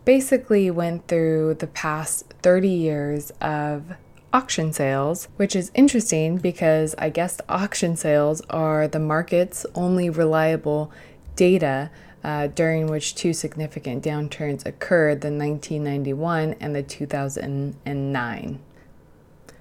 basically 0.07 0.71
went 0.71 1.07
through 1.09 1.53
the 1.55 1.66
past 1.66 2.33
30 2.40 2.69
years 2.69 3.33
of 3.42 3.97
auction 4.33 4.73
sales, 4.73 5.27
which 5.37 5.57
is 5.57 5.71
interesting 5.75 6.38
because 6.38 6.95
I 6.97 7.11
guess 7.11 7.38
auction 7.49 7.97
sales 7.97 8.40
are 8.49 8.88
the 8.88 9.01
market's 9.01 9.66
only 9.75 10.09
reliable 10.09 10.90
data 11.35 11.90
uh, 12.23 12.47
during 12.47 12.87
which 12.87 13.14
two 13.14 13.35
significant 13.35 14.05
downturns 14.05 14.64
occurred 14.64 15.21
the 15.21 15.29
1991 15.29 16.55
and 16.61 16.75
the 16.75 16.83
2009. 16.83 18.61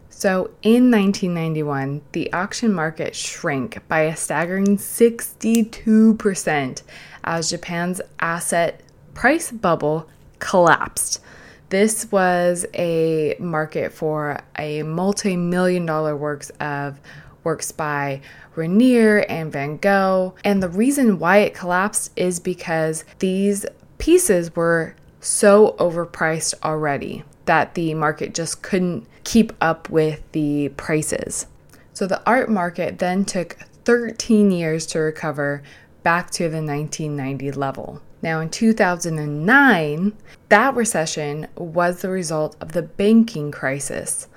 So 0.09 0.51
in 0.61 0.91
1991, 0.91 2.01
the 2.11 2.31
auction 2.31 2.71
market 2.71 3.15
shrank 3.15 3.85
by 3.87 4.01
a 4.01 4.15
staggering 4.15 4.77
62% 4.77 6.83
as 7.23 7.49
Japan's 7.49 8.01
asset 8.19 8.81
price 9.13 9.51
bubble 9.51 10.07
collapsed. 10.39 11.21
This 11.69 12.11
was 12.11 12.65
a 12.73 13.35
market 13.39 13.91
for 13.91 14.39
a 14.57 14.83
multi 14.83 15.35
million 15.35 15.85
dollar 15.85 16.15
works 16.15 16.51
of 16.59 16.99
works 17.43 17.71
by 17.71 18.21
Renoir 18.55 19.25
and 19.29 19.51
Van 19.51 19.77
Gogh. 19.77 20.35
And 20.43 20.61
the 20.61 20.69
reason 20.69 21.19
why 21.19 21.37
it 21.37 21.53
collapsed 21.53 22.11
is 22.15 22.39
because 22.39 23.05
these 23.19 23.65
pieces 23.97 24.55
were 24.55 24.95
so 25.21 25.75
overpriced 25.79 26.53
already 26.63 27.23
that 27.45 27.75
the 27.75 27.93
market 27.93 28.33
just 28.33 28.61
couldn't 28.61 29.07
keep 29.23 29.53
up 29.61 29.89
with 29.89 30.21
the 30.31 30.69
prices. 30.69 31.47
So 31.93 32.07
the 32.07 32.21
art 32.27 32.49
market 32.49 32.99
then 32.99 33.25
took 33.25 33.57
13 33.85 34.51
years 34.51 34.85
to 34.87 34.99
recover 34.99 35.63
back 36.03 36.29
to 36.31 36.43
the 36.43 36.61
1990 36.61 37.51
level. 37.51 38.01
Now, 38.25 38.39
in 38.39 38.49
2009, 38.49 40.13
that 40.49 40.73
recession 40.73 41.47
was 41.55 42.01
the 42.01 42.09
result 42.09 42.55
of 42.59 42.71
the 42.71 42.81
banking 42.81 43.51
crisis. 43.51 44.27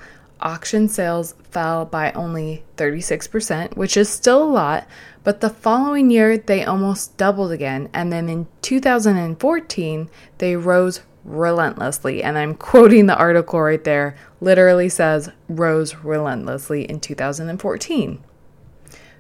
Auction 0.42 0.90
sales 0.90 1.34
fell 1.50 1.86
by 1.86 2.12
only 2.12 2.64
36%, 2.76 3.78
which 3.78 3.96
is 3.96 4.10
still 4.10 4.42
a 4.42 4.44
lot, 4.44 4.86
but 5.24 5.40
the 5.40 5.48
following 5.48 6.10
year 6.10 6.36
they 6.36 6.64
almost 6.64 7.16
doubled 7.16 7.50
again. 7.50 7.88
And 7.94 8.12
then 8.12 8.28
in 8.28 8.46
2014, 8.60 10.10
they 10.36 10.54
rose 10.54 11.00
relentlessly. 11.24 12.22
And 12.22 12.36
I'm 12.36 12.54
quoting 12.68 13.06
the 13.06 13.16
article 13.16 13.62
right 13.62 13.82
there, 13.82 14.18
literally 14.42 14.90
says 14.90 15.30
rose 15.48 15.94
relentlessly 15.94 16.82
in 16.82 17.00
2014. 17.00 18.22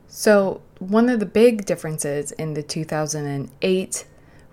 So, 0.08 0.60
one 0.78 1.08
of 1.08 1.20
the 1.20 1.26
big 1.26 1.64
differences 1.64 2.32
in 2.32 2.52
the 2.52 2.62
2008 2.62 4.04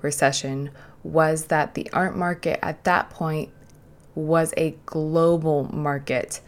recession 0.06 0.70
was 1.04 1.48
that 1.48 1.74
the 1.74 1.90
art 1.92 2.16
market 2.16 2.60
at 2.64 2.84
that 2.86 3.10
point 3.10 3.50
was 4.16 4.54
a 4.56 4.76
global 4.86 5.66
market 5.74 6.40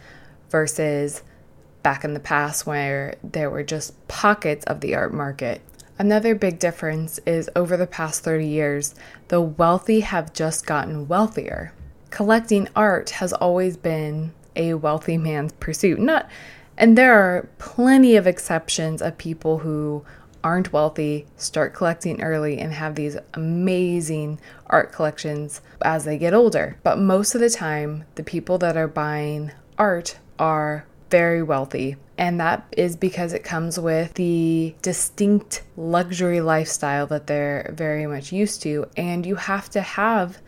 versus 0.48 1.22
back 1.82 2.04
in 2.04 2.14
the 2.14 2.20
past 2.20 2.66
where 2.66 3.16
there 3.22 3.50
were 3.50 3.62
just 3.62 4.08
pockets 4.08 4.64
of 4.64 4.80
the 4.80 4.94
art 4.94 5.12
market. 5.12 5.60
Another 5.98 6.34
big 6.34 6.58
difference 6.58 7.18
is 7.26 7.50
over 7.54 7.76
the 7.76 7.86
past 7.86 8.22
30 8.24 8.46
years, 8.46 8.94
the 9.28 9.40
wealthy 9.40 10.00
have 10.00 10.32
just 10.32 10.64
gotten 10.64 11.08
wealthier. 11.08 11.72
Collecting 12.10 12.68
art 12.74 13.10
has 13.10 13.32
always 13.32 13.76
been 13.76 14.32
a 14.56 14.74
wealthy 14.74 15.18
man's 15.18 15.52
pursuit. 15.52 15.98
Not 15.98 16.28
and 16.78 16.96
there 16.96 17.14
are 17.14 17.48
plenty 17.58 18.14
of 18.14 18.26
exceptions 18.26 19.02
of 19.02 19.18
people 19.18 19.58
who 19.58 20.04
aren't 20.48 20.72
wealthy, 20.72 21.26
start 21.36 21.74
collecting 21.74 22.22
early, 22.22 22.58
and 22.58 22.72
have 22.72 22.94
these 22.94 23.18
amazing 23.34 24.40
art 24.66 24.90
collections 24.92 25.60
as 25.82 26.06
they 26.06 26.16
get 26.16 26.32
older. 26.32 26.78
But 26.82 26.98
most 26.98 27.34
of 27.34 27.42
the 27.42 27.50
time, 27.50 28.04
the 28.14 28.22
people 28.22 28.56
that 28.56 28.74
are 28.74 28.88
buying 28.88 29.52
art 29.76 30.18
are 30.38 30.86
very 31.10 31.42
wealthy. 31.42 31.96
And 32.16 32.40
that 32.40 32.64
is 32.78 32.96
because 32.96 33.34
it 33.34 33.44
comes 33.44 33.78
with 33.78 34.14
the 34.14 34.74
distinct 34.80 35.64
luxury 35.76 36.40
lifestyle 36.40 37.06
that 37.08 37.26
they're 37.26 37.70
very 37.74 38.06
much 38.06 38.32
used 38.32 38.62
to. 38.62 38.86
And 38.96 39.26
you 39.26 39.34
have 39.34 39.68
to 39.72 39.82
have, 39.82 40.38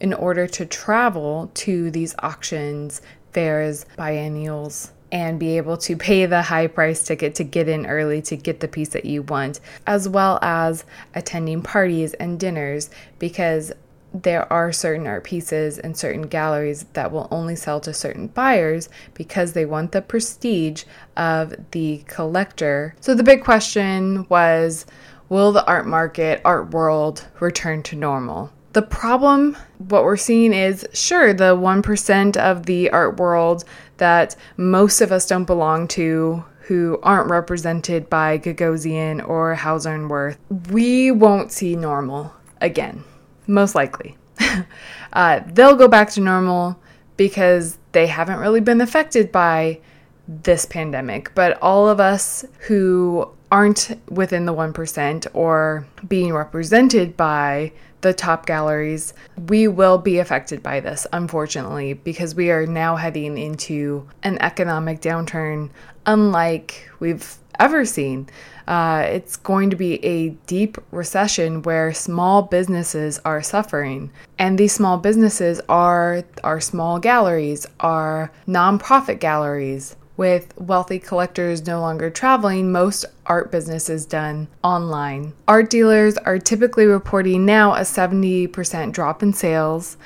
in 0.00 0.14
order 0.14 0.46
to 0.46 0.64
travel 0.64 1.50
to 1.66 1.90
these 1.90 2.14
auctions, 2.20 3.02
fairs, 3.32 3.84
biennials, 3.98 4.92
and 5.12 5.40
be 5.40 5.56
able 5.56 5.76
to 5.76 5.96
pay 5.96 6.26
the 6.26 6.42
high 6.42 6.66
price 6.66 7.02
ticket 7.02 7.34
to 7.36 7.44
get 7.44 7.68
in 7.68 7.86
early 7.86 8.22
to 8.22 8.36
get 8.36 8.60
the 8.60 8.68
piece 8.68 8.90
that 8.90 9.04
you 9.04 9.22
want, 9.22 9.60
as 9.86 10.08
well 10.08 10.38
as 10.42 10.84
attending 11.14 11.62
parties 11.62 12.14
and 12.14 12.38
dinners 12.38 12.90
because 13.18 13.72
there 14.12 14.52
are 14.52 14.72
certain 14.72 15.06
art 15.06 15.24
pieces 15.24 15.78
and 15.78 15.96
certain 15.96 16.22
galleries 16.22 16.84
that 16.94 17.12
will 17.12 17.28
only 17.30 17.54
sell 17.54 17.80
to 17.80 17.94
certain 17.94 18.26
buyers 18.28 18.88
because 19.14 19.52
they 19.52 19.64
want 19.64 19.92
the 19.92 20.02
prestige 20.02 20.84
of 21.16 21.54
the 21.70 22.02
collector. 22.06 22.94
So 23.00 23.14
the 23.14 23.22
big 23.22 23.44
question 23.44 24.26
was 24.28 24.86
will 25.28 25.52
the 25.52 25.64
art 25.66 25.86
market, 25.86 26.40
art 26.44 26.70
world 26.70 27.26
return 27.38 27.82
to 27.84 27.96
normal? 27.96 28.50
The 28.72 28.82
problem, 28.82 29.56
what 29.78 30.04
we're 30.04 30.16
seeing 30.16 30.52
is 30.52 30.86
sure, 30.92 31.32
the 31.32 31.56
1% 31.56 32.36
of 32.36 32.66
the 32.66 32.90
art 32.90 33.16
world 33.16 33.64
that 34.00 34.36
most 34.58 35.00
of 35.00 35.12
us 35.12 35.26
don't 35.26 35.44
belong 35.44 35.88
to 35.88 36.44
who 36.62 36.98
aren't 37.02 37.30
represented 37.30 38.10
by 38.10 38.38
Gagosian 38.38 39.26
or 39.26 39.54
Hauser 39.54 39.94
and 39.94 40.10
Wirth, 40.10 40.38
we 40.70 41.10
won't 41.10 41.52
see 41.52 41.74
normal 41.74 42.34
again 42.60 43.04
most 43.50 43.74
likely. 43.74 44.16
uh, 45.12 45.40
they'll 45.46 45.76
go 45.76 45.88
back 45.88 46.10
to 46.10 46.20
normal 46.20 46.80
because 47.16 47.76
they 47.92 48.06
haven't 48.06 48.38
really 48.38 48.60
been 48.60 48.80
affected 48.80 49.30
by 49.30 49.80
this 50.26 50.64
pandemic. 50.64 51.34
But 51.34 51.60
all 51.60 51.88
of 51.88 52.00
us 52.00 52.44
who 52.60 53.28
aren't 53.50 53.98
within 54.08 54.46
the 54.46 54.54
1% 54.54 55.26
or 55.34 55.86
being 56.08 56.32
represented 56.32 57.16
by 57.16 57.72
the 58.00 58.14
top 58.14 58.46
galleries, 58.46 59.12
we 59.48 59.68
will 59.68 59.98
be 59.98 60.18
affected 60.18 60.62
by 60.62 60.80
this, 60.80 61.06
unfortunately, 61.12 61.94
because 61.94 62.34
we 62.34 62.50
are 62.50 62.66
now 62.66 62.96
heading 62.96 63.36
into 63.38 64.08
an 64.22 64.38
economic 64.40 65.00
downturn 65.00 65.70
unlike 66.06 66.90
we've 66.98 67.36
ever 67.58 67.84
seen. 67.84 68.28
Uh, 68.66 69.04
it's 69.06 69.36
going 69.36 69.70
to 69.70 69.76
be 69.76 70.02
a 70.04 70.30
deep 70.46 70.78
recession 70.90 71.62
where 71.62 71.92
small 71.92 72.42
businesses 72.42 73.20
are 73.24 73.42
suffering. 73.42 74.10
And 74.38 74.58
these 74.58 74.72
small 74.72 74.96
businesses 74.96 75.60
are 75.68 76.24
our 76.42 76.60
small 76.60 76.98
galleries, 76.98 77.66
our 77.80 78.30
nonprofit 78.46 79.20
galleries. 79.20 79.96
With 80.20 80.52
wealthy 80.58 80.98
collectors 80.98 81.66
no 81.66 81.80
longer 81.80 82.10
traveling, 82.10 82.70
most 82.70 83.06
art 83.24 83.50
business 83.50 83.88
is 83.88 84.04
done 84.04 84.48
online. 84.62 85.32
Art 85.48 85.70
dealers 85.70 86.18
are 86.18 86.38
typically 86.38 86.84
reporting 86.84 87.46
now 87.46 87.72
a 87.72 87.80
70% 87.80 88.92
drop 88.92 89.22
in 89.22 89.32
sales 89.32 89.96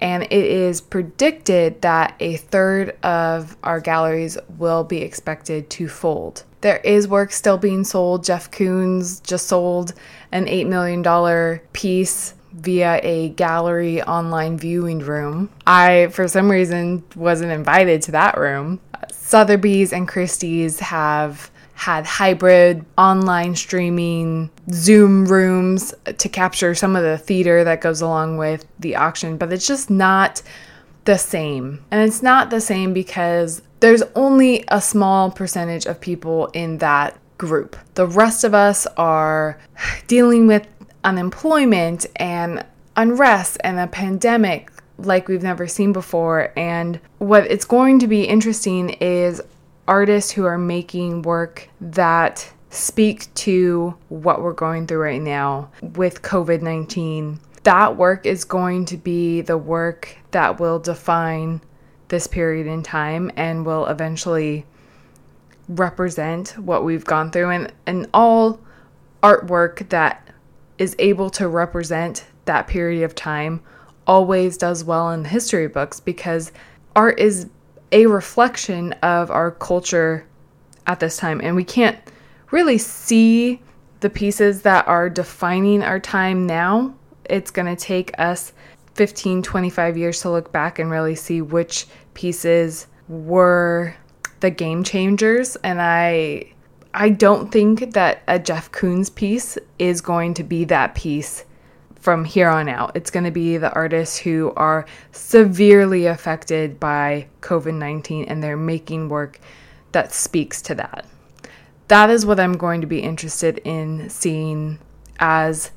and 0.00 0.24
it 0.24 0.32
is 0.32 0.80
predicted 0.80 1.82
that 1.82 2.16
a 2.18 2.38
third 2.38 3.00
of 3.04 3.56
our 3.62 3.78
galleries 3.78 4.36
will 4.58 4.82
be 4.82 5.02
expected 5.02 5.70
to 5.70 5.86
fold. 5.86 6.42
There 6.62 6.78
is 6.78 7.06
work 7.06 7.30
still 7.30 7.56
being 7.56 7.84
sold. 7.84 8.24
Jeff 8.24 8.50
Koons 8.50 9.22
just 9.22 9.46
sold 9.46 9.94
an 10.32 10.46
$8 10.46 10.66
million 10.66 11.60
piece 11.72 12.34
via 12.52 13.00
a 13.02 13.30
gallery 13.30 14.02
online 14.02 14.58
viewing 14.58 14.98
room. 15.00 15.50
I, 15.66 16.08
for 16.12 16.28
some 16.28 16.50
reason, 16.50 17.04
wasn't 17.14 17.52
invited 17.52 18.02
to 18.02 18.12
that 18.12 18.38
room. 18.38 18.80
Sotheby's 19.12 19.92
and 19.92 20.08
Christie's 20.08 20.80
have 20.80 21.50
had 21.74 22.04
hybrid 22.04 22.84
online 22.98 23.56
streaming 23.56 24.50
Zoom 24.70 25.24
rooms 25.24 25.94
to 26.18 26.28
capture 26.28 26.74
some 26.74 26.94
of 26.94 27.02
the 27.02 27.16
theater 27.16 27.64
that 27.64 27.80
goes 27.80 28.02
along 28.02 28.36
with 28.36 28.66
the 28.78 28.96
auction, 28.96 29.38
but 29.38 29.50
it's 29.50 29.66
just 29.66 29.88
not 29.88 30.42
the 31.06 31.16
same. 31.16 31.82
And 31.90 32.06
it's 32.06 32.22
not 32.22 32.50
the 32.50 32.60
same 32.60 32.92
because 32.92 33.62
there's 33.80 34.02
only 34.14 34.62
a 34.68 34.80
small 34.80 35.30
percentage 35.30 35.86
of 35.86 36.00
people 36.00 36.48
in 36.48 36.78
that 36.78 37.16
group. 37.38 37.76
The 37.94 38.06
rest 38.06 38.44
of 38.44 38.52
us 38.52 38.86
are 38.98 39.58
dealing 40.06 40.46
with 40.46 40.66
unemployment 41.04 42.06
and 42.16 42.64
unrest 42.96 43.58
and 43.64 43.78
a 43.78 43.86
pandemic 43.86 44.70
like 44.98 45.28
we've 45.28 45.42
never 45.42 45.66
seen 45.66 45.92
before. 45.92 46.52
And 46.56 47.00
what 47.18 47.50
it's 47.50 47.64
going 47.64 47.98
to 48.00 48.06
be 48.06 48.24
interesting 48.24 48.90
is 49.00 49.40
artists 49.88 50.30
who 50.30 50.44
are 50.44 50.58
making 50.58 51.22
work 51.22 51.68
that 51.80 52.52
speak 52.70 53.32
to 53.34 53.94
what 54.08 54.42
we're 54.42 54.52
going 54.52 54.86
through 54.86 55.02
right 55.02 55.22
now 55.22 55.70
with 55.80 56.22
COVID 56.22 56.62
19. 56.62 57.40
That 57.64 57.96
work 57.96 58.24
is 58.24 58.44
going 58.44 58.86
to 58.86 58.96
be 58.96 59.42
the 59.42 59.58
work 59.58 60.16
that 60.30 60.60
will 60.60 60.78
define 60.78 61.60
this 62.08 62.26
period 62.26 62.66
in 62.66 62.82
time 62.82 63.30
and 63.36 63.66
will 63.66 63.86
eventually 63.86 64.64
represent 65.68 66.56
what 66.58 66.84
we've 66.84 67.04
gone 67.04 67.30
through. 67.30 67.50
And, 67.50 67.72
and 67.86 68.08
all 68.14 68.60
artwork 69.22 69.88
that 69.90 70.29
is 70.80 70.96
able 70.98 71.28
to 71.28 71.46
represent 71.46 72.24
that 72.46 72.66
period 72.66 73.04
of 73.04 73.14
time 73.14 73.60
always 74.06 74.56
does 74.56 74.82
well 74.82 75.10
in 75.10 75.24
history 75.24 75.68
books 75.68 76.00
because 76.00 76.50
art 76.96 77.20
is 77.20 77.48
a 77.92 78.06
reflection 78.06 78.92
of 78.94 79.30
our 79.30 79.50
culture 79.50 80.26
at 80.86 80.98
this 80.98 81.18
time. 81.18 81.38
And 81.44 81.54
we 81.54 81.64
can't 81.64 81.98
really 82.50 82.78
see 82.78 83.60
the 84.00 84.08
pieces 84.08 84.62
that 84.62 84.88
are 84.88 85.10
defining 85.10 85.82
our 85.82 86.00
time 86.00 86.46
now. 86.46 86.94
It's 87.26 87.50
going 87.50 87.66
to 87.66 87.80
take 87.80 88.18
us 88.18 88.54
15, 88.94 89.42
25 89.42 89.98
years 89.98 90.22
to 90.22 90.30
look 90.30 90.50
back 90.50 90.78
and 90.78 90.90
really 90.90 91.14
see 91.14 91.42
which 91.42 91.86
pieces 92.14 92.86
were 93.06 93.94
the 94.40 94.50
game 94.50 94.82
changers. 94.82 95.56
And 95.56 95.80
I. 95.80 96.49
I 96.92 97.10
don't 97.10 97.52
think 97.52 97.92
that 97.92 98.22
a 98.26 98.38
Jeff 98.38 98.72
Koons 98.72 99.14
piece 99.14 99.56
is 99.78 100.00
going 100.00 100.34
to 100.34 100.44
be 100.44 100.64
that 100.64 100.94
piece 100.94 101.44
from 101.94 102.24
here 102.24 102.48
on 102.48 102.68
out. 102.68 102.96
It's 102.96 103.10
going 103.10 103.24
to 103.24 103.30
be 103.30 103.58
the 103.58 103.72
artists 103.72 104.18
who 104.18 104.52
are 104.56 104.86
severely 105.12 106.06
affected 106.06 106.80
by 106.80 107.28
COVID 107.42 107.74
19 107.74 108.24
and 108.24 108.42
they're 108.42 108.56
making 108.56 109.08
work 109.08 109.38
that 109.92 110.12
speaks 110.12 110.62
to 110.62 110.74
that. 110.76 111.06
That 111.88 112.10
is 112.10 112.24
what 112.24 112.40
I'm 112.40 112.56
going 112.56 112.80
to 112.80 112.86
be 112.86 113.00
interested 113.00 113.58
in 113.64 114.08
seeing 114.08 114.78
as 115.18 115.70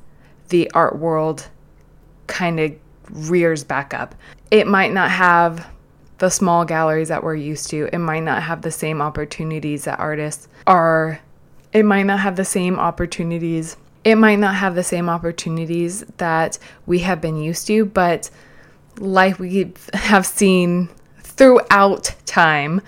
the 0.48 0.70
art 0.72 0.98
world 0.98 1.48
kind 2.26 2.58
of 2.58 2.72
rears 3.10 3.62
back 3.62 3.92
up. 3.92 4.14
It 4.50 4.66
might 4.66 4.92
not 4.92 5.10
have 5.10 5.68
the 6.24 6.30
small 6.30 6.64
galleries 6.64 7.08
that 7.08 7.22
we're 7.22 7.34
used 7.34 7.68
to, 7.68 7.86
it 7.92 7.98
might 7.98 8.22
not 8.22 8.42
have 8.42 8.62
the 8.62 8.70
same 8.70 9.02
opportunities 9.02 9.84
that 9.84 9.98
artists 9.98 10.48
are, 10.66 11.20
it 11.74 11.84
might 11.84 12.04
not 12.04 12.20
have 12.20 12.36
the 12.36 12.44
same 12.44 12.78
opportunities 12.78 13.76
it 14.04 14.16
might 14.16 14.38
not 14.38 14.54
have 14.54 14.74
the 14.74 14.84
same 14.84 15.08
opportunities 15.08 16.00
that 16.18 16.58
we 16.84 16.98
have 16.98 17.20
been 17.22 17.38
used 17.38 17.66
to, 17.66 17.86
but 17.86 18.28
like 18.98 19.38
we 19.38 19.72
have 19.94 20.26
seen 20.26 20.90
throughout 21.20 22.14
time, 22.26 22.82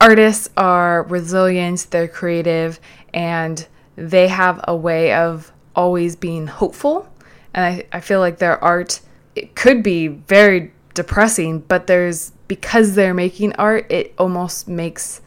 artists 0.00 0.48
are 0.56 1.02
resilient, 1.04 1.86
they're 1.90 2.08
creative, 2.08 2.80
and 3.12 3.66
they 3.96 4.26
have 4.26 4.58
a 4.66 4.74
way 4.74 5.12
of 5.12 5.52
always 5.76 6.16
being 6.16 6.46
hopeful. 6.46 7.06
And 7.52 7.64
I, 7.64 7.86
I 7.92 8.00
feel 8.00 8.20
like 8.20 8.38
their 8.38 8.62
art 8.64 9.00
it 9.36 9.54
could 9.54 9.82
be 9.82 10.08
very 10.08 10.72
depressing, 10.94 11.58
but 11.58 11.86
there's 11.86 12.32
because 12.48 12.94
they're 12.94 13.14
making 13.14 13.54
art, 13.54 13.90
it 13.90 14.14
almost 14.18 14.68
makes 14.68 15.20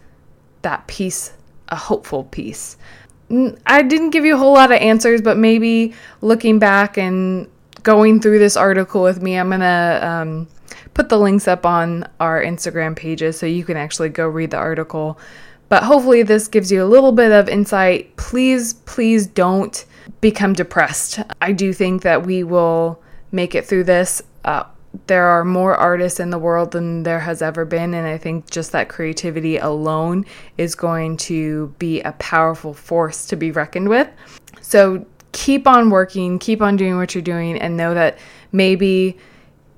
that 0.61 0.87
piece 0.87 1.33
a 1.69 1.75
hopeful 1.75 2.23
piece. 2.25 2.77
I 3.65 3.81
didn't 3.81 4.11
give 4.11 4.23
you 4.23 4.35
a 4.35 4.37
whole 4.37 4.53
lot 4.53 4.71
of 4.71 4.77
answers, 4.77 5.21
but 5.21 5.37
maybe 5.37 5.93
looking 6.21 6.59
back 6.59 6.97
and 6.97 7.49
going 7.83 8.21
through 8.21 8.39
this 8.39 8.55
article 8.55 9.03
with 9.03 9.21
me, 9.21 9.37
I'm 9.37 9.49
gonna 9.49 9.99
um, 10.01 10.47
put 10.93 11.09
the 11.09 11.19
links 11.19 11.47
up 11.47 11.65
on 11.65 12.07
our 12.19 12.41
Instagram 12.41 12.95
pages 12.95 13.37
so 13.37 13.45
you 13.45 13.63
can 13.63 13.77
actually 13.77 14.09
go 14.09 14.27
read 14.27 14.51
the 14.51 14.57
article. 14.57 15.19
But 15.69 15.83
hopefully, 15.83 16.23
this 16.23 16.47
gives 16.47 16.71
you 16.71 16.81
a 16.81 16.85
little 16.87 17.11
bit 17.11 17.33
of 17.33 17.49
insight. 17.49 18.15
Please, 18.15 18.73
please 18.73 19.27
don't 19.27 19.85
become 20.21 20.53
depressed. 20.53 21.19
I 21.41 21.51
do 21.51 21.73
think 21.73 22.03
that 22.03 22.25
we 22.25 22.43
will 22.43 23.01
make 23.33 23.53
it 23.53 23.65
through 23.65 23.83
this. 23.83 24.21
Uh, 24.45 24.63
there 25.05 25.25
are 25.25 25.45
more 25.45 25.75
artists 25.75 26.19
in 26.19 26.29
the 26.31 26.39
world 26.39 26.71
than 26.71 27.03
there 27.03 27.19
has 27.19 27.41
ever 27.41 27.65
been, 27.65 27.93
and 27.93 28.07
I 28.07 28.17
think 28.17 28.49
just 28.49 28.71
that 28.71 28.89
creativity 28.89 29.57
alone 29.57 30.25
is 30.57 30.75
going 30.75 31.17
to 31.17 31.73
be 31.77 32.01
a 32.01 32.13
powerful 32.13 32.73
force 32.73 33.25
to 33.27 33.35
be 33.35 33.51
reckoned 33.51 33.89
with. 33.89 34.09
So 34.61 35.05
keep 35.31 35.67
on 35.67 35.89
working, 35.89 36.39
keep 36.39 36.61
on 36.61 36.75
doing 36.77 36.97
what 36.97 37.13
you're 37.13 37.21
doing, 37.21 37.57
and 37.59 37.77
know 37.77 37.93
that 37.93 38.17
maybe 38.51 39.17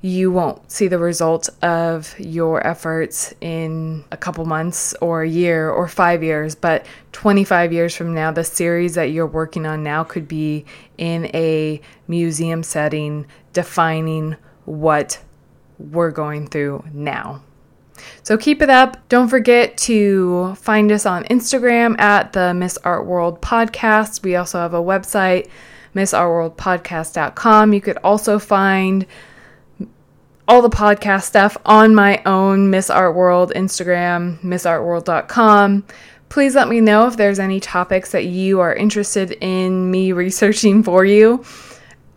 you 0.02 0.32
won't 0.32 0.72
see 0.72 0.88
the 0.88 0.98
result 0.98 1.50
of 1.62 2.18
your 2.18 2.66
efforts 2.66 3.34
in 3.42 4.06
a 4.12 4.18
couple 4.18 4.46
months 4.46 4.94
or 5.02 5.24
a 5.24 5.28
year 5.28 5.70
or 5.70 5.90
five 5.90 6.24
years, 6.24 6.56
but 6.56 6.86
25 7.12 7.74
years 7.74 7.94
from 7.94 8.14
now, 8.14 8.32
the 8.32 8.44
series 8.44 8.96
that 8.96 9.12
you're 9.12 9.28
working 9.28 9.66
on 9.66 9.84
now 9.84 10.04
could 10.04 10.28
be 10.28 10.66
in 10.98 11.26
a 11.34 11.82
museum 12.08 12.64
setting 12.64 13.26
defining 13.52 14.38
what 14.70 15.20
we're 15.80 16.12
going 16.12 16.48
through 16.48 16.84
now. 16.94 17.42
So 18.24 18.38
keep 18.38 18.62
it 18.62 18.70
up. 18.70 18.98
Don't 19.10 19.28
forget 19.28 19.78
to 19.80 20.56
find 20.56 20.92
us 20.92 21.06
on 21.06 21.24
Instagram 21.26 22.00
at 22.00 22.34
the 22.34 22.54
Miss 22.54 22.78
Art 22.84 23.06
World 23.06 23.42
Podcast. 23.42 24.24
We 24.24 24.36
also 24.36 24.60
have 24.60 24.74
a 24.74 24.82
website, 24.82 25.50
missartworldpodcast.com. 25.96 27.74
You 27.74 27.82
could 27.82 27.98
also 27.98 28.40
find 28.40 29.06
all 30.48 30.62
the 30.62 30.70
podcast 30.70 31.24
stuff 31.24 31.58
on 31.66 31.94
my 31.94 32.22
own 32.26 32.70
Miss 32.70 32.90
Art 32.90 33.16
World 33.16 33.52
Instagram, 33.56 34.40
missartworld.com. 34.42 35.86
Please 36.30 36.56
let 36.56 36.70
me 36.70 36.80
know 36.80 37.08
if 37.08 37.18
there's 37.18 37.40
any 37.40 37.60
topics 37.60 38.12
that 38.12 38.26
you 38.26 38.60
are 38.60 38.74
interested 38.74 39.32
in 39.42 39.90
me 39.90 40.12
researching 40.24 40.84
for 40.84 41.04
you 41.04 41.44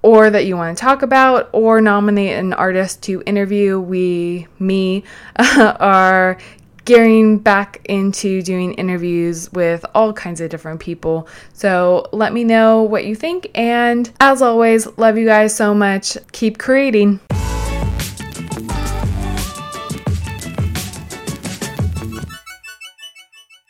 or 0.03 0.31
that 0.31 0.47
you 0.47 0.57
want 0.57 0.77
to 0.77 0.81
talk 0.81 1.03
about 1.03 1.49
or 1.53 1.81
nominate 1.81 2.37
an 2.37 2.53
artist 2.53 3.03
to 3.05 3.23
interview. 3.25 3.79
We, 3.79 4.49
me, 4.59 5.05
are 5.57 6.39
gearing 6.85 7.39
back 7.39 7.81
into 7.85 8.43
doing 8.43 8.75
interviews 8.75 9.53
with 9.53 9.85
all 9.95 10.13
kinds 10.13 10.41
of 10.41 10.51
different 10.51 10.81
people. 10.81 11.29
So 11.53 12.09
let 12.13 12.33
me 12.33 12.45
know 12.45 12.83
what 12.83 13.05
you 13.05 13.15
think. 13.15 13.51
And 13.55 14.11
as 14.21 14.43
always, 14.43 14.87
love 14.99 15.17
you 15.17 15.27
guys 15.27 15.55
so 15.55 15.75
much. 15.75 16.19
Keep 16.33 16.59
creating. 16.59 17.21